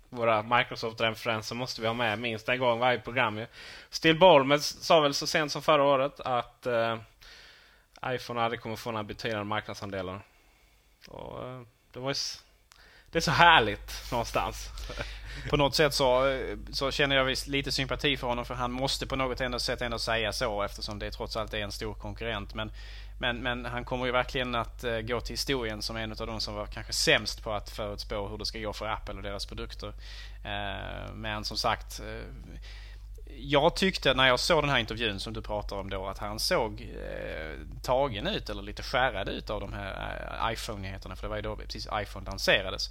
[0.09, 3.41] våra Microsoft-referenser måste vi ha med minst en gång varje program.
[3.89, 6.67] Steve Ballmer sa väl så sent som förra året att
[8.05, 10.21] iPhone aldrig kommer få några betydande marknadsandelar.
[11.07, 11.61] Och, eh,
[11.93, 12.15] det, var
[13.11, 14.69] det är så härligt någonstans.
[15.49, 18.71] på något sätt så, eh, så känner jag visst lite sympati för honom för han
[18.71, 22.53] måste på något sätt ändå säga så eftersom det trots allt är en stor konkurrent.
[22.53, 22.71] Men
[23.19, 26.41] men, men han kommer ju verkligen att eh, gå till historien som en av de
[26.41, 29.45] som var kanske sämst på att förutspå hur det ska gå för Apple och deras
[29.45, 29.93] produkter.
[31.13, 32.01] Men som sagt,
[33.35, 36.39] jag tyckte när jag såg den här intervjun som du pratar om då att han
[36.39, 41.29] såg eh, tagen ut eller lite skärrad ut av de här eh, iPhone-nyheterna för det
[41.29, 42.89] var ju då precis iPhone lanserades.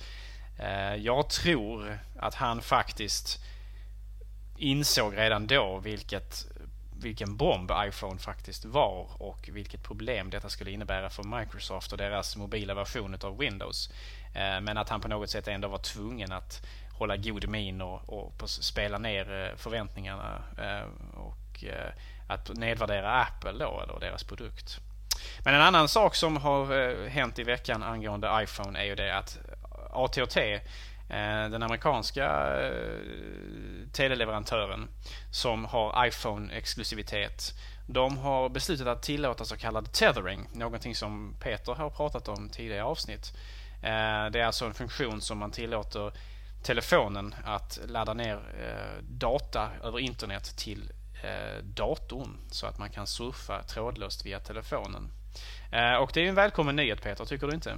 [0.58, 3.44] Eh, jag tror att han faktiskt
[4.58, 6.46] insåg redan då vilket
[7.00, 12.36] vilken bomb iPhone faktiskt var och vilket problem detta skulle innebära för Microsoft och deras
[12.36, 13.90] mobila version av Windows.
[14.34, 16.66] Eh, men att han på något sätt ändå var tvungen att
[16.98, 21.92] hålla god min och, och spela ner eh, förväntningarna eh, och eh,
[22.28, 24.80] att nedvärdera Apple då, eller deras produkt.
[25.44, 29.38] Men en annan sak som har hänt i veckan angående iPhone är ju det att
[29.90, 30.60] AT&T
[31.50, 32.48] den amerikanska
[33.92, 34.88] teleleverantören
[35.30, 37.54] som har iPhone-exklusivitet
[37.86, 42.84] de har beslutat att tillåta så kallad tethering, någonting som Peter har pratat om tidigare
[42.84, 43.32] avsnitt.
[44.32, 46.12] Det är alltså en funktion som man tillåter
[46.66, 53.06] telefonen att ladda ner eh, data över internet till eh, datorn så att man kan
[53.06, 55.08] surfa trådlöst via telefonen.
[55.72, 57.76] Eh, och det är en välkommen nyhet Peter, tycker du inte?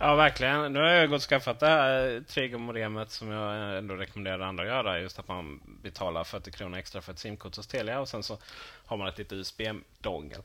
[0.00, 0.72] Ja, verkligen.
[0.72, 4.68] Nu har jag gått och skaffat det här 3G-modemet som jag ändå rekommenderar andra att
[4.68, 5.00] göra.
[5.00, 8.38] Just att man betalar 40 kronor extra för ett simkort hos Telia och sen så
[8.86, 10.42] har man ett litet USB-dongel.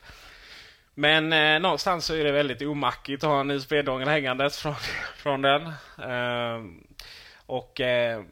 [0.96, 4.76] Men eh, någonstans så är det väldigt omackigt att ha en USB-dongel hängandes från,
[5.16, 5.62] från den.
[5.98, 6.64] Eh,
[7.46, 8.24] och eh,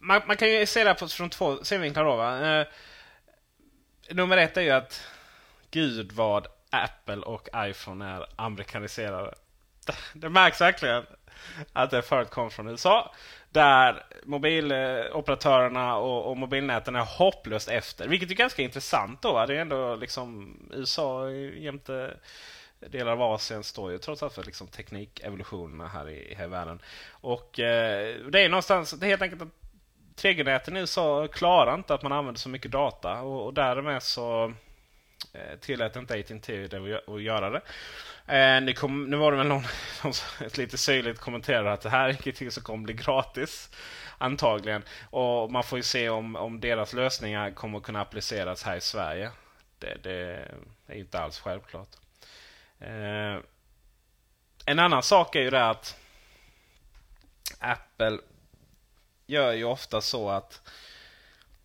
[0.00, 2.04] man, man, kan ju se det här från två synvinklar.
[2.04, 2.58] Då, va?
[2.60, 2.66] Eh,
[4.10, 5.06] nummer ett är ju att
[5.70, 9.34] gud vad Apple och iPhone är amerikaniserade.
[10.14, 11.06] Det, märks verkligen
[11.72, 13.14] att det förut kom från USA.
[13.50, 18.08] Där mobiloperatörerna och, och mobilnäten är hopplöst efter.
[18.08, 19.46] Vilket är ganska intressant då.
[19.46, 22.16] Det är ändå liksom USA jämte
[22.90, 26.82] delar av Asien står ju trots allt för liksom teknikevolutionerna här i, här i världen.
[27.10, 29.48] Och eh, det är någonstans, det är helt enkelt att
[30.16, 34.52] 3G-näten i USA klarar inte att man använder så mycket data och, och därmed så
[35.32, 36.68] eh, tillät inte AT&T
[37.06, 37.60] att göra det.
[38.26, 39.64] Eh, nu, kom, nu var det väl någon
[40.12, 40.12] som
[40.56, 43.70] lite syrligt kommenterade att det här är ingenting som kommer bli gratis.
[44.18, 44.82] Antagligen.
[45.10, 49.30] Och man får ju se om, om deras lösningar kommer kunna appliceras här i Sverige.
[49.78, 50.48] Det, det
[50.86, 51.88] är inte alls självklart.
[52.86, 53.40] Eh,
[54.66, 55.96] en annan sak är ju det att
[57.58, 58.18] Apple
[59.26, 60.70] gör ju ofta så att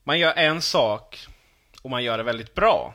[0.03, 1.27] man gör en sak
[1.81, 2.93] och man gör det väldigt bra.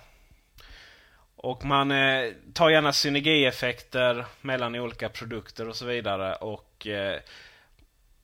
[1.36, 6.34] Och man eh, tar gärna synergieffekter mellan olika produkter och så vidare.
[6.34, 7.20] Och eh,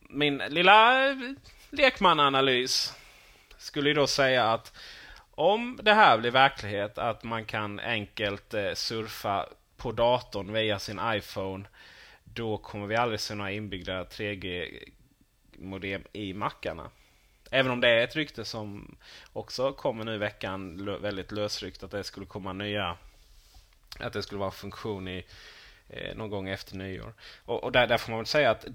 [0.01, 1.07] min lilla
[1.71, 2.95] lekmananalys
[3.59, 4.73] skulle ju då säga att
[5.31, 9.47] om det här blir verklighet, att man kan enkelt eh, surfa
[9.81, 11.65] på datorn via sin iPhone.
[12.25, 16.91] Då kommer vi aldrig se några inbyggda 3G-modem i mackarna.
[17.51, 18.97] Även om det är ett rykte som
[19.33, 22.97] också kommer nu i veckan väldigt lösryckt att det skulle komma nya
[23.99, 25.25] att det skulle vara en funktion i
[25.89, 27.15] eh, någon gång efter nyår.
[27.45, 28.67] Och, och där, där, får man väl säga att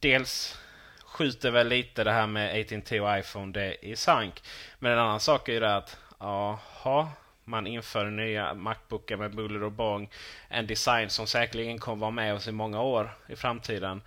[0.00, 0.58] dels
[1.04, 4.42] skjuter väl lite det här med AT&T och iPhone det i sank.
[4.78, 7.08] Men en annan sak är ju det att jaha,
[7.44, 10.10] man inför nya Macbookar med buller och bång.
[10.48, 14.02] En design som säkerligen kommer vara med oss i många år i framtiden.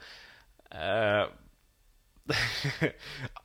[0.73, 1.27] Uh,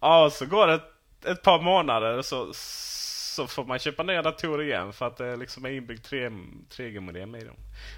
[0.01, 4.65] ja, så går det ett, ett par månader så, så får man köpa nya datorer
[4.65, 7.57] igen för att det liksom är inbyggt 3G-modem i dem.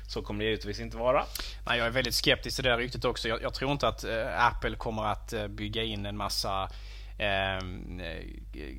[0.08, 1.24] Så kommer det givetvis inte vara.
[1.66, 3.28] Nej, jag är väldigt skeptisk till det ryktet också.
[3.28, 6.68] Jag, jag tror inte att äh, Apple kommer att äh, bygga in en massa
[7.18, 8.24] Ehm, eh,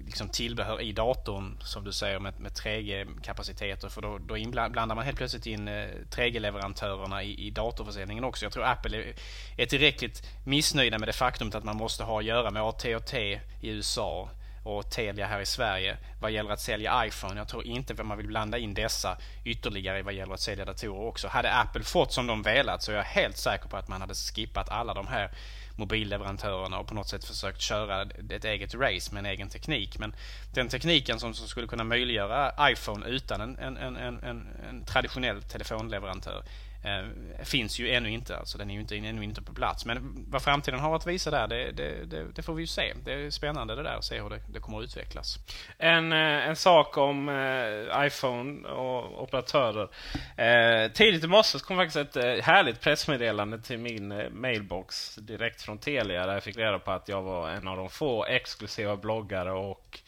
[0.05, 3.89] liksom tillbehör i datorn som du säger med, med 3G-kapaciteter.
[3.89, 8.45] För då, då blandar man helt plötsligt in eh, 3G-leverantörerna i, i datorförsäljningen också.
[8.45, 9.13] Jag tror Apple är,
[9.57, 13.69] är tillräckligt missnöjda med det faktum att man måste ha att göra med AT&T i
[13.69, 14.29] USA
[14.63, 17.37] och Telia här i Sverige vad gäller att sälja iPhone.
[17.37, 21.07] Jag tror inte att man vill blanda in dessa ytterligare vad gäller att sälja datorer
[21.07, 21.27] också.
[21.27, 24.13] Hade Apple fått som de velat så är jag helt säker på att man hade
[24.13, 25.31] skippat alla de här
[25.75, 29.99] mobilleverantörerna och på något sätt försökt köra ett eget race med en egen teknik.
[29.99, 30.15] Men
[30.53, 35.41] den tekniken som, som skulle kunna möjliggöra iPhone utan en, en, en, en, en traditionell
[35.41, 36.43] telefonleverantör
[36.85, 38.37] Eh, finns ju ännu inte.
[38.37, 39.85] Alltså den är ju inte, ännu inte på plats.
[39.85, 42.93] Men vad framtiden har att visa där, det, det, det, det får vi ju se.
[43.05, 45.37] Det är spännande det där att se hur det, det kommer att utvecklas.
[45.77, 49.89] En, eh, en sak om eh, iPhone och operatörer.
[50.37, 55.61] Eh, tidigt i morse kom faktiskt ett eh, härligt pressmeddelande till min eh, mailbox direkt
[55.61, 58.95] från Telia där jag fick reda på att jag var en av de få exklusiva
[58.95, 59.99] bloggare och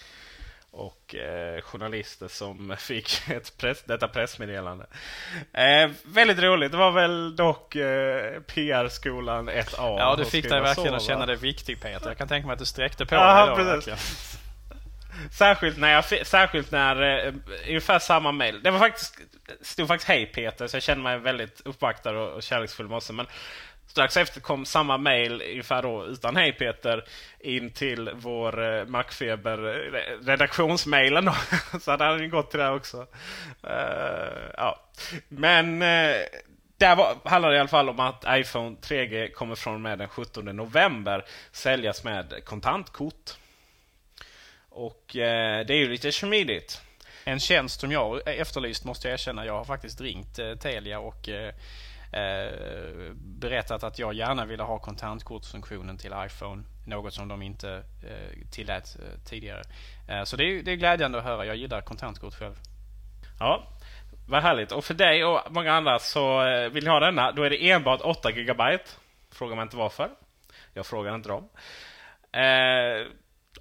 [0.77, 4.85] och eh, journalister som fick ett press, detta pressmeddelande.
[5.53, 6.71] Eh, väldigt roligt.
[6.71, 9.63] Det var väl dock eh, PR-skolan 1A.
[9.77, 12.07] Ja, du fick dig verkligen att känna dig viktig Peter.
[12.07, 13.95] Jag kan tänka mig att du sträckte på Aha, dig då,
[15.31, 17.33] Särskilt när, jag, särskilt när eh,
[17.67, 18.63] ungefär samma mail.
[18.63, 19.15] Det var faktiskt,
[19.61, 23.25] stod faktiskt hej Peter, så jag kände mig väldigt uppvaktad och, och kärleksfull med Men
[23.87, 27.05] Strax efter kom samma mail, ungefär då, utan hej Peter,
[27.39, 31.25] in till vår eh, Macfeber eh, redaktionsmailen.
[31.25, 31.35] Då.
[31.79, 32.97] Så hade han ju gått till det också.
[33.67, 34.79] Uh, ja.
[35.27, 36.17] Men uh,
[36.77, 39.97] där var, handlar det i alla fall om att iPhone 3G kommer från och med
[39.97, 43.31] den 17 november säljas med kontantkort.
[44.69, 46.81] Och uh, det är ju lite smidigt.
[47.23, 49.45] en tjänst som jag efterlyst måste jag erkänna.
[49.45, 51.53] Jag har faktiskt ringt eh, Telia och eh,
[52.11, 56.63] eh, berättat att jag gärna ville ha kontantkortsfunktionen till iPhone.
[56.85, 59.61] Något som de inte eh, tillät eh, tidigare.
[60.07, 61.45] Eh, så det är, det är glädjande att höra.
[61.45, 62.55] Jag gillar kontantkort själv.
[63.39, 63.63] Ja,
[64.27, 64.71] vad härligt.
[64.71, 67.69] Och för dig och många andra så eh, vill ni ha denna, då är det
[67.71, 68.77] enbart 8 GB.
[69.31, 70.09] Frågar man inte varför.
[70.73, 71.49] Jag frågar inte dem.
[72.31, 73.07] Eh,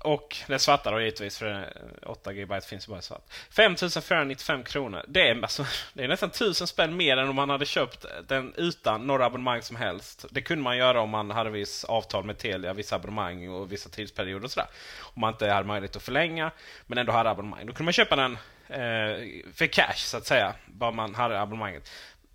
[0.01, 1.72] och den svarta då givetvis, för
[2.07, 3.22] 8 GB finns ju bara i svart.
[3.51, 5.05] 5495 kronor.
[5.09, 8.55] Det är, alltså, det är nästan 1000 spänn mer än om man hade köpt den
[8.57, 10.24] utan några abonnemang som helst.
[10.30, 13.88] Det kunde man göra om man hade viss avtal med Telia, vissa abonnemang och vissa
[13.88, 14.68] tidsperioder och sådär.
[15.01, 16.51] Om man inte hade möjlighet att förlänga,
[16.86, 17.66] men ändå hade abonnemang.
[17.66, 18.32] Då kunde man köpa den
[18.68, 21.90] eh, för cash så att säga, bara man hade abonnemanget.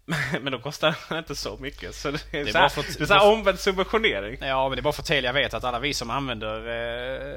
[0.42, 1.96] Men då kostar inte så mycket.
[1.96, 4.38] Så det är, det är, så här, för, det är så här omvänd subventionering.
[4.42, 6.58] Ja, men det är bara för att Telia vet att alla vi som använder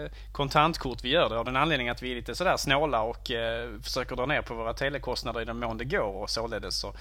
[0.05, 3.31] eh, kontantkort, vi gör det av den anledningen att vi är lite sådär snåla och
[3.31, 6.23] eh, försöker dra ner på våra telekostnader i den mån det går.
[6.23, 6.95] Och således så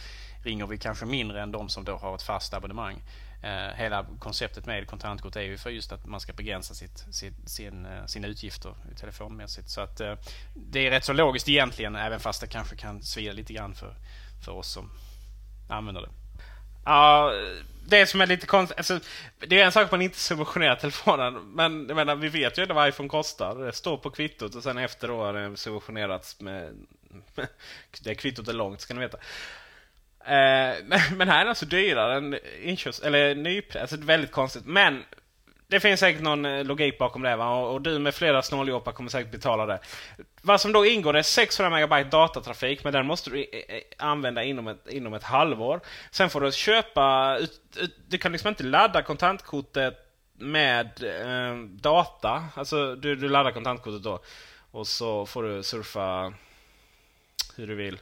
[0.44, 3.02] ringer vi kanske mindre än de som då har ett fast abonnemang.
[3.44, 7.50] Eh, hela konceptet med kontantkort är ju för just att man ska begränsa sitt, sitt,
[7.50, 9.70] sin, eh, sina utgifter telefonmässigt.
[9.70, 10.14] Så att eh,
[10.54, 13.96] det är rätt så logiskt egentligen, även fast det kanske kan svida lite grann för,
[14.46, 14.90] för oss som
[15.74, 16.10] använder det.
[16.86, 17.34] Ja,
[17.88, 18.78] det som är lite konstigt.
[18.78, 19.00] Alltså,
[19.48, 21.34] det är en sak att man inte subventionerar telefonen.
[21.34, 23.56] Men jag menar, vi vet ju vad iPhone kostar.
[23.56, 26.74] Det står på kvittot och sen efter då har det subventionerats med...
[28.04, 29.18] Det kvittot är långt ska ni veta.
[30.26, 30.76] Eh,
[31.16, 33.00] men här är den alltså dyrare än inköps...
[33.00, 33.82] Eller nypris.
[33.82, 34.66] Alltså väldigt konstigt.
[34.66, 35.04] Men
[35.74, 37.56] det finns säkert någon eh, logik bakom det va?
[37.56, 39.80] Och, du med flera snåljåpar kommer säkert betala det.
[40.42, 44.44] Vad som då ingår är 600 megabyte datatrafik men den måste du eh, eh, använda
[44.44, 45.82] inom ett, inom ett halvår.
[46.12, 47.38] Sen får du köpa...
[48.08, 49.98] Du kan liksom inte ladda kontantkortet
[50.34, 52.44] med eh, data.
[52.56, 54.20] Alltså du, du laddar kontantkortet då.
[54.72, 56.34] Och så får du surfa
[57.56, 58.00] hur du vill.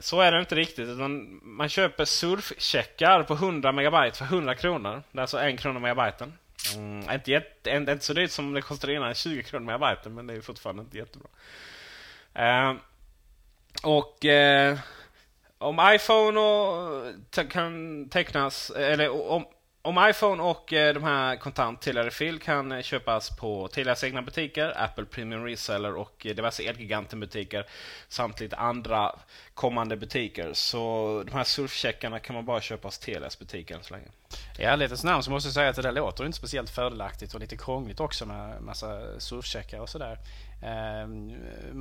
[0.00, 0.88] Så är det inte riktigt.
[0.88, 5.02] Utan man köper surfcheckar på 100 megabyte för 100 kronor.
[5.12, 6.32] Det är alltså en krona megabyten.
[6.76, 10.14] Mm, inte, jätte, inte, inte så dyrt som det kostade innan, 20 kronor med megabiten,
[10.14, 11.28] men det är fortfarande inte jättebra.
[12.38, 12.76] Uh,
[13.82, 14.78] och uh,
[15.58, 17.06] om iPhone och,
[17.38, 19.46] eh, kan tecknas, eller om,
[19.82, 24.22] om iPhone och eh, de här kontant Telia Refill kan eh, köpas på Telias egna
[24.22, 27.66] butiker, Apple Premium Reseller och eh, diverse Elgiganten-butiker
[28.08, 29.18] samt lite andra
[29.54, 30.50] kommande butiker.
[30.52, 34.06] Så de här surfcheckarna kan man bara köpa hos Telias butiker än så länge.
[34.58, 37.40] I ärlighetens namn så måste jag säga att det där låter inte speciellt fördelaktigt och
[37.40, 40.18] lite krångligt också med massa surfcheckar och sådär.
[40.62, 41.32] Ehm,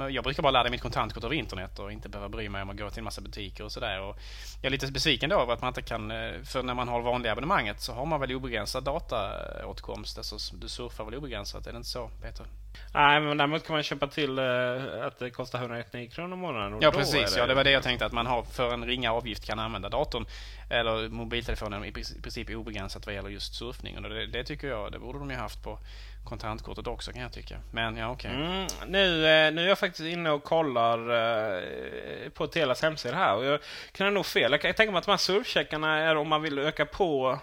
[0.10, 2.78] jag brukar bara ladda mitt kontantkort över internet och inte behöva bry mig om att
[2.78, 3.98] gå till en massa butiker och sådär.
[3.98, 4.16] Jag
[4.62, 7.32] är lite besviken då över att man inte kan, eh, för när man har vanliga
[7.32, 10.18] abonnemanget så har man väl obegränsad dataåtkomst.
[10.18, 12.46] Alltså du surfar väl obegränsat, är det inte så Peter?
[12.94, 16.80] Nej, men däremot kan man köpa till uh, att det kostar 199 kronor i månaden.
[16.82, 17.34] Ja, precis.
[17.34, 17.40] Det...
[17.40, 18.06] Ja, det var det jag tänkte.
[18.06, 20.26] Att man har för en ringa avgift kan använda datorn
[20.70, 23.98] eller mobiltelefonen i princip obegränsat vad gäller just surfning.
[23.98, 25.80] Och det, det tycker jag, det borde de ju haft på
[26.24, 27.60] kontantkortet också kan jag tycka.
[27.72, 28.32] Men ja, okej.
[28.32, 28.46] Okay.
[28.46, 33.36] Mm, nu, eh, nu är jag faktiskt inne och kollar uh, på Telias hemsida här
[33.36, 33.60] och jag
[33.92, 34.52] kan nog fel.
[34.52, 37.40] Jag tänka mig att de här surfcheckarna är om man vill öka på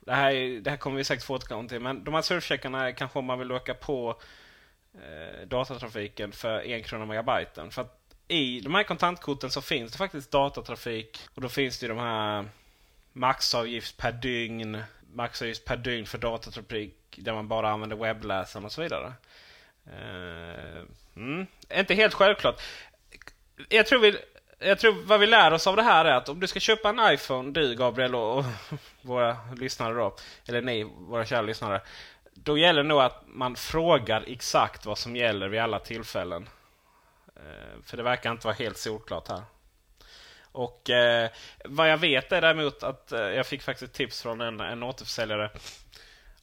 [0.00, 2.92] det här, det här kommer vi säkert få återkomma till, men de här surfcheckarna är
[2.92, 4.20] kanske om man vill öka på
[4.94, 7.70] eh, datatrafiken för en krona megabyten.
[7.70, 7.96] För att
[8.28, 12.44] i de här kontantkorten så finns det faktiskt datatrafik och då finns det de här
[13.12, 14.82] maxavgift per dygn,
[15.12, 19.12] maxavgift per dygn för datatrafik där man bara använder webbläsaren och så vidare.
[19.86, 20.82] Uh,
[21.16, 22.62] mm, inte helt självklart.
[23.68, 24.18] Jag tror, vi,
[24.58, 26.88] jag tror vad vi lär oss av det här är att om du ska köpa
[26.88, 28.44] en iPhone, du Gabriel och, och
[29.02, 30.16] våra lyssnare då,
[30.46, 31.80] eller ni, våra kära lyssnare.
[32.42, 36.48] Då gäller det nog att man frågar exakt vad som gäller vid alla tillfällen.
[37.36, 39.42] Eh, för det verkar inte vara helt solklart här.
[40.52, 41.30] Och eh,
[41.64, 45.50] vad jag vet är däremot att eh, jag fick faktiskt tips från en, en återförsäljare.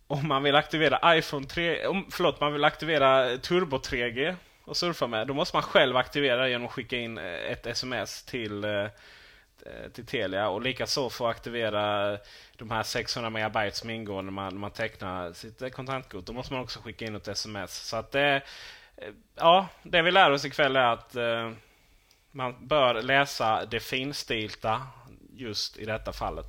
[0.08, 5.08] Om man vill aktivera iPhone 3, om, förlåt, man vill aktivera Turbo 3G och surfa
[5.08, 5.28] med.
[5.28, 8.88] Då måste man själv aktivera det genom att skicka in eh, ett sms till, eh,
[9.66, 10.50] Eh, till Telia.
[10.50, 12.18] Och likaså få aktivera
[12.58, 16.26] de här 600 megabyte som ingår när man, när man tecknar sitt eh, kontantkort.
[16.26, 17.76] Då måste man också skicka in ett sms.
[17.76, 18.42] Så att det,
[18.98, 21.16] eh, ja, det vi lär oss ikväll är att
[22.32, 24.82] man bör läsa det finstilta
[25.34, 26.46] just i detta fallet.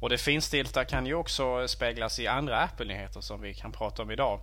[0.00, 4.10] Och det finstilta kan ju också speglas i andra Apple-nyheter som vi kan prata om
[4.10, 4.40] idag.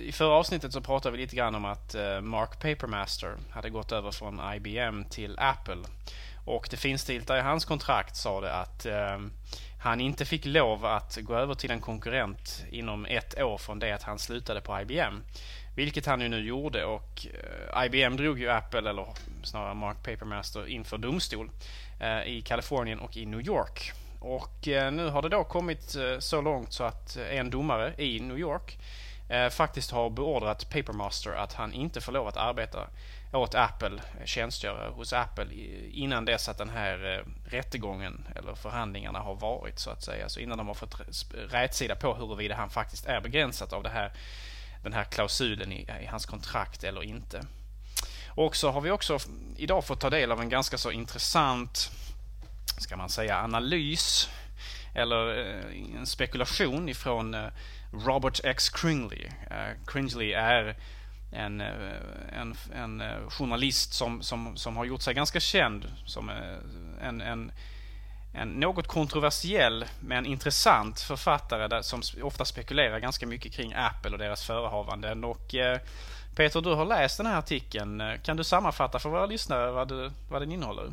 [0.00, 4.10] I förra avsnittet så pratade vi lite grann om att Mark Papermaster hade gått över
[4.10, 5.82] från IBM till Apple.
[6.44, 9.18] Och det finstilta i hans kontrakt sa det att eh,
[9.82, 13.92] han inte fick lov att gå över till en konkurrent inom ett år från det
[13.92, 15.22] att han slutade på IBM.
[15.76, 17.26] Vilket han ju nu gjorde och
[17.74, 19.06] eh, IBM drog ju Apple, eller
[19.42, 21.50] snarare Mark Papermaster, inför domstol
[22.00, 23.92] eh, i Kalifornien och i New York.
[24.20, 28.20] Och eh, nu har det då kommit eh, så långt så att en domare i
[28.20, 28.78] New York
[29.28, 32.88] eh, faktiskt har beordrat Papermaster att han inte får lov att arbeta
[33.32, 35.46] åt Apple, eh, tjänstgöra hos Apple
[35.92, 40.28] innan dess att den här eh, rättegången eller förhandlingarna har varit så att säga.
[40.28, 41.00] Så innan de har fått
[41.48, 44.12] rätsida på huruvida han faktiskt är begränsat av det här,
[44.82, 47.44] den här klausulen i, i hans kontrakt eller inte.
[48.28, 49.18] Och så har vi också
[49.56, 51.90] idag fått ta del av en ganska så intressant,
[52.78, 54.30] ska man säga, analys
[54.94, 57.36] eller eh, en spekulation ifrån
[57.92, 58.70] Robert X.
[58.70, 59.28] Kringley.
[59.86, 60.76] Kringley är
[61.32, 67.06] Eh, en, en, en journalist som, som, som har gjort sig ganska känd som eh,
[67.08, 67.52] en, en,
[68.34, 74.18] en något kontroversiell men intressant författare där, som ofta spekulerar ganska mycket kring Apple och
[74.18, 75.24] deras förehavanden.
[75.24, 75.54] Och,
[76.36, 78.02] Peter, du har läst den här artikeln.
[78.22, 80.92] Kan du sammanfatta för våra lyssnare vad, du, vad den innehåller?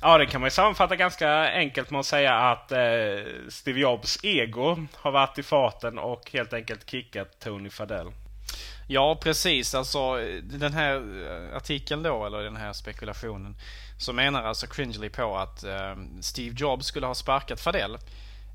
[0.00, 2.78] Ja, det kan man ju sammanfatta ganska enkelt med att säga att eh,
[3.48, 8.10] Steve Jobs ego har varit i farten och helt enkelt kickat Tony Fadell.
[8.92, 9.74] Ja, precis.
[9.74, 13.56] Alltså den här eh, artikeln då, eller den här spekulationen,
[13.98, 17.98] så menar alltså Cringely på att eh, Steve Jobs skulle ha sparkat Fadell.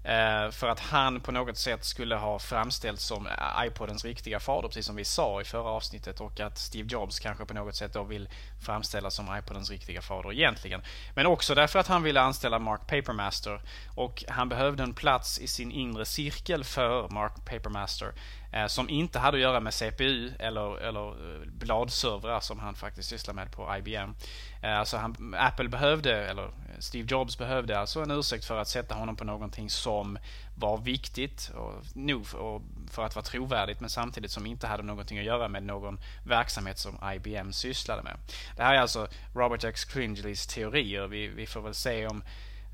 [0.06, 4.68] Eh, för att han på något sätt skulle ha framställts som eh, iPodens riktiga fader,
[4.68, 6.22] precis som vi sa i förra avsnittet.
[6.22, 8.30] Och att Steve Jobs kanske på något sätt då vill
[8.66, 10.82] framställas som iPodens riktiga fader egentligen.
[11.16, 13.62] Men också därför att han ville anställa Mark Papermaster.
[13.96, 18.14] Och han behövde en plats i sin inre cirkel för Mark Papermaster.
[18.56, 23.10] Eh, som inte hade att göra med CPU eller, eller eh, bladservrar som han faktiskt
[23.10, 24.16] sysslar med på IBM.
[24.62, 26.50] Eh, alltså han, Apple behövde, eller
[26.80, 30.18] Steve Jobs behövde alltså en ursäkt för att sätta honom på någonting som
[30.58, 35.20] var viktigt och nog för, för att vara trovärdigt men samtidigt som inte hade någonting
[35.20, 38.18] att göra med någon verksamhet som IBM sysslade med.
[38.56, 39.86] Det här är alltså Robert X.
[39.86, 41.08] Cringleys teorier.
[41.08, 42.24] Vi, vi får väl se om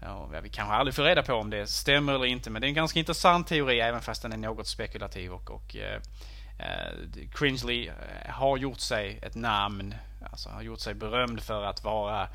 [0.01, 2.69] Ja, vi kanske aldrig får reda på om det stämmer eller inte men det är
[2.69, 6.01] en ganska intressant teori även fast den är något spekulativ och, och eh,
[6.59, 9.95] eh Cringely eh, har gjort sig ett namn,
[10.31, 12.27] alltså har gjort sig berömd för att vara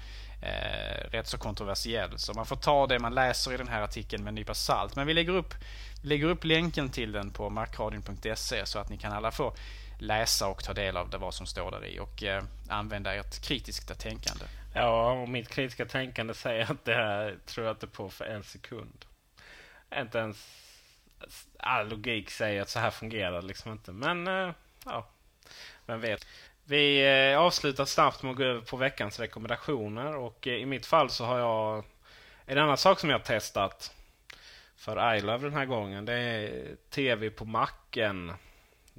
[0.42, 2.18] eh, rätt så kontroversiell.
[2.18, 4.96] Så man får ta det man läser i den här artikeln med en nypa salt.
[4.96, 5.54] Men vi lägger upp,
[6.02, 9.54] lägger upp länken till den på markradion.se så att ni kan alla få
[9.98, 13.42] läsa och ta del av det vad som står där i och eh, använda ert
[13.42, 14.44] kritiska tänkande.
[14.74, 18.42] Ja, och mitt kritiska tänkande säger att det här tror jag inte på för en
[18.42, 19.04] sekund.
[19.96, 20.46] Inte ens
[21.58, 23.92] all logik säger att så här fungerar det liksom inte.
[23.92, 25.06] Men eh, ja,
[25.86, 26.26] vem vet.
[26.64, 30.86] Vi eh, avslutar snabbt med att gå över på veckans rekommendationer och eh, i mitt
[30.86, 31.84] fall så har jag
[32.46, 33.94] en annan sak som jag har testat
[34.76, 36.04] för iLove den här gången.
[36.04, 38.32] Det är eh, TV på macken.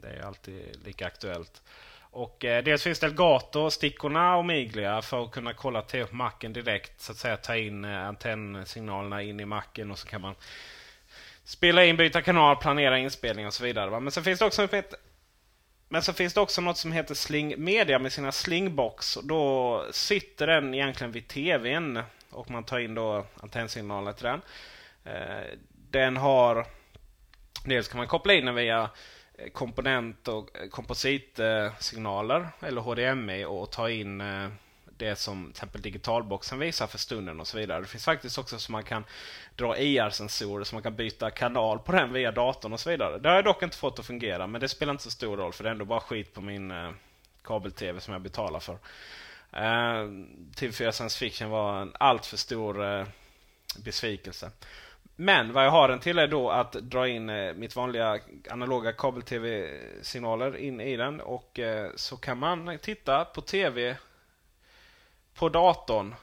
[0.02, 1.62] Det är alltid lika aktuellt.
[2.00, 6.54] Och eh, dels finns det Elgato-stickorna och Miglia för att kunna kolla till på macken
[6.54, 7.02] direkt.
[7.02, 10.36] Så att säga ta in eh, antennsignalerna in i macken och så kan man
[11.44, 13.90] spela in, byta kanal, planera inspelning och så vidare.
[13.90, 14.00] Va?
[14.00, 14.94] Men sen finns det också ett
[15.90, 19.18] men så finns det också något som heter Sling Media med sina Slingbox.
[19.24, 24.42] Då sitter den egentligen vid TVn och man tar in då antennsignaler till den.
[25.04, 25.46] Eh,
[25.90, 26.66] den har...
[27.66, 28.90] Dels kan man koppla in den via
[29.38, 34.50] Eh, komponent och eh, kompositsignaler eller HDMI och ta in eh,
[34.98, 37.82] det som till exempel digitalboxen visar för stunden och så vidare.
[37.82, 39.04] Det finns faktiskt också så man kan
[39.56, 43.18] dra IR-sensorer så man kan byta kanal på den via datorn och så vidare.
[43.18, 45.54] Det har jag dock inte fått att fungera men det spelar inte så stor roll
[45.54, 46.94] för det är ändå bara skit på min
[47.44, 48.78] kabel-tv som jag betalar för.
[50.56, 53.06] TV4 Science Fiction var en alltför stor
[53.84, 54.52] besvikelse.
[55.20, 58.92] Men vad jag har den till är då att dra in eh, mitt vanliga analoga
[58.92, 63.98] kabel-tv-signaler in i den och eh, så kan man titta på tv
[65.34, 66.16] på datorn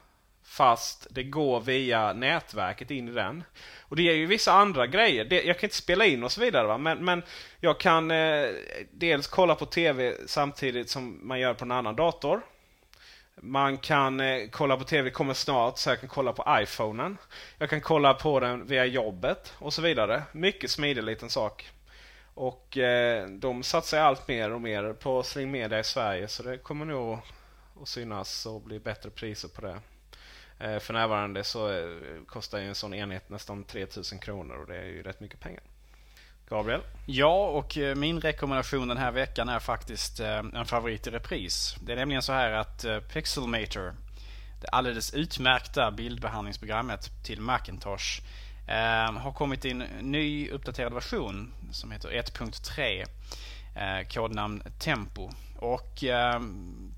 [0.45, 3.45] fast det går via nätverket in i den.
[3.81, 5.47] Och det ger ju vissa andra grejer.
[5.47, 6.79] jag kan inte spela in och så vidare va?
[6.79, 7.23] Men, men
[7.61, 8.47] jag kan eh,
[8.91, 12.43] dels kolla på TV samtidigt som man gör på en annan dator.
[13.37, 17.17] Man kan eh, kolla på TV, det kommer snart, så jag kan kolla på iPhonen.
[17.59, 20.23] Jag kan kolla på den via jobbet och så vidare.
[20.33, 21.71] Mycket smidig liten sak.
[22.35, 26.59] Och eh, de satsar allt mer och mer på Sling Media i Sverige så det
[26.59, 27.19] kommer nog
[27.83, 29.81] att synas och bli bättre priser på det.
[30.59, 34.87] Eh, för närvarande så eh, kostar en sån enhet nästan 3000 kronor och det är
[34.87, 35.63] ju rätt mycket pengar.
[36.49, 36.81] Gabriel?
[37.07, 41.77] Ja, och eh, min rekommendation den här veckan är faktiskt eh, en favorit i repris.
[41.81, 43.95] Det är nämligen så här att eh, Pixelmator
[44.61, 48.23] det alldeles utmärkta bildbehandlingsprogrammet till Macintosh
[49.19, 55.31] har kommit i en ny uppdaterad version som heter 1.3 kodnamn Tempo.
[55.57, 56.05] Och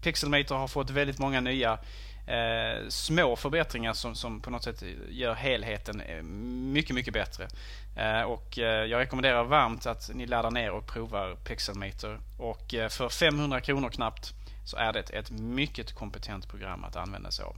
[0.03, 1.79] Pixelmator har fått väldigt många nya
[2.27, 7.49] eh, små förbättringar som, som på något sätt gör helheten eh, mycket, mycket bättre.
[7.97, 12.21] Eh, och eh, jag rekommenderar varmt att ni laddar ner och provar Pixelmator.
[12.39, 17.31] Och eh, för 500 kronor knappt så är det ett mycket kompetent program att använda
[17.31, 17.57] sig av.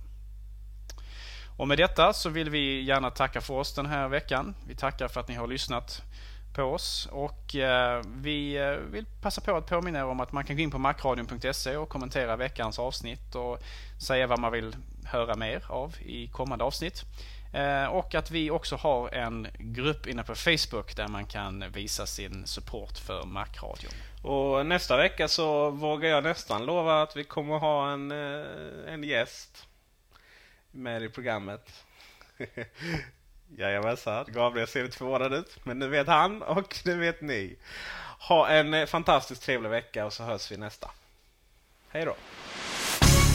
[1.57, 4.55] Och med detta så vill vi gärna tacka för oss den här veckan.
[4.67, 6.03] Vi tackar för att ni har lyssnat
[6.53, 10.45] på oss och eh, vi eh, vill passa på att påminna er om att man
[10.45, 13.59] kan gå in på macradion.se och kommentera veckans avsnitt och
[14.03, 17.05] säga vad man vill höra mer av i kommande avsnitt.
[17.53, 22.07] Eh, och att vi också har en grupp inne på Facebook där man kan visa
[22.07, 23.93] sin support för Macradion.
[24.23, 28.11] Och nästa vecka så vågar jag nästan lova att vi kommer ha en,
[28.89, 29.67] en gäst
[30.71, 31.85] med i programmet.
[33.57, 35.59] Jajamensan, Gabriel ser lite förvånad ut.
[35.65, 37.57] Men nu vet han och nu vet ni.
[38.29, 40.91] Ha en eh, fantastiskt trevlig vecka och så hörs vi nästa.
[41.89, 42.15] Hej då!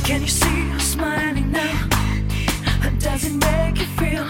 [0.06, 1.90] Can you see her smiling now?
[3.00, 4.26] Does it make you feel?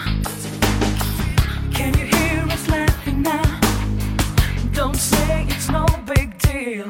[1.74, 3.42] Can you hear us laughing now?
[4.74, 6.86] Don't say it's no big deal.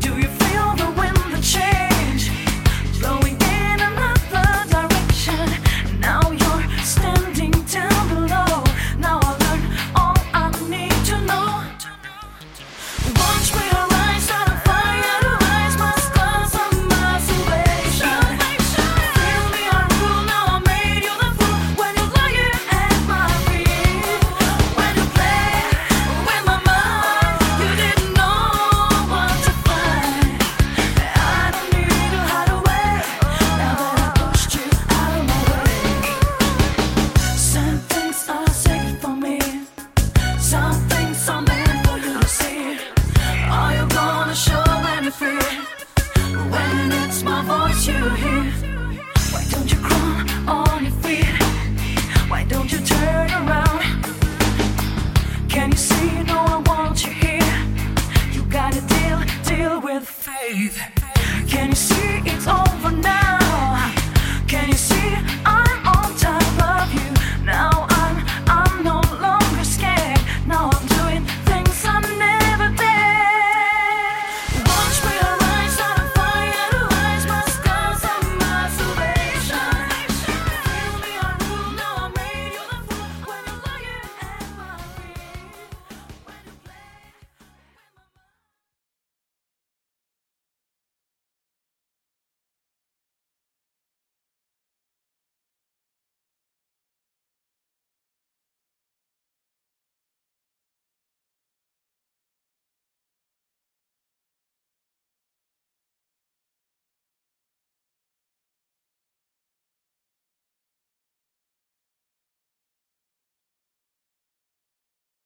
[0.00, 1.71] Do you feel the wind, the change?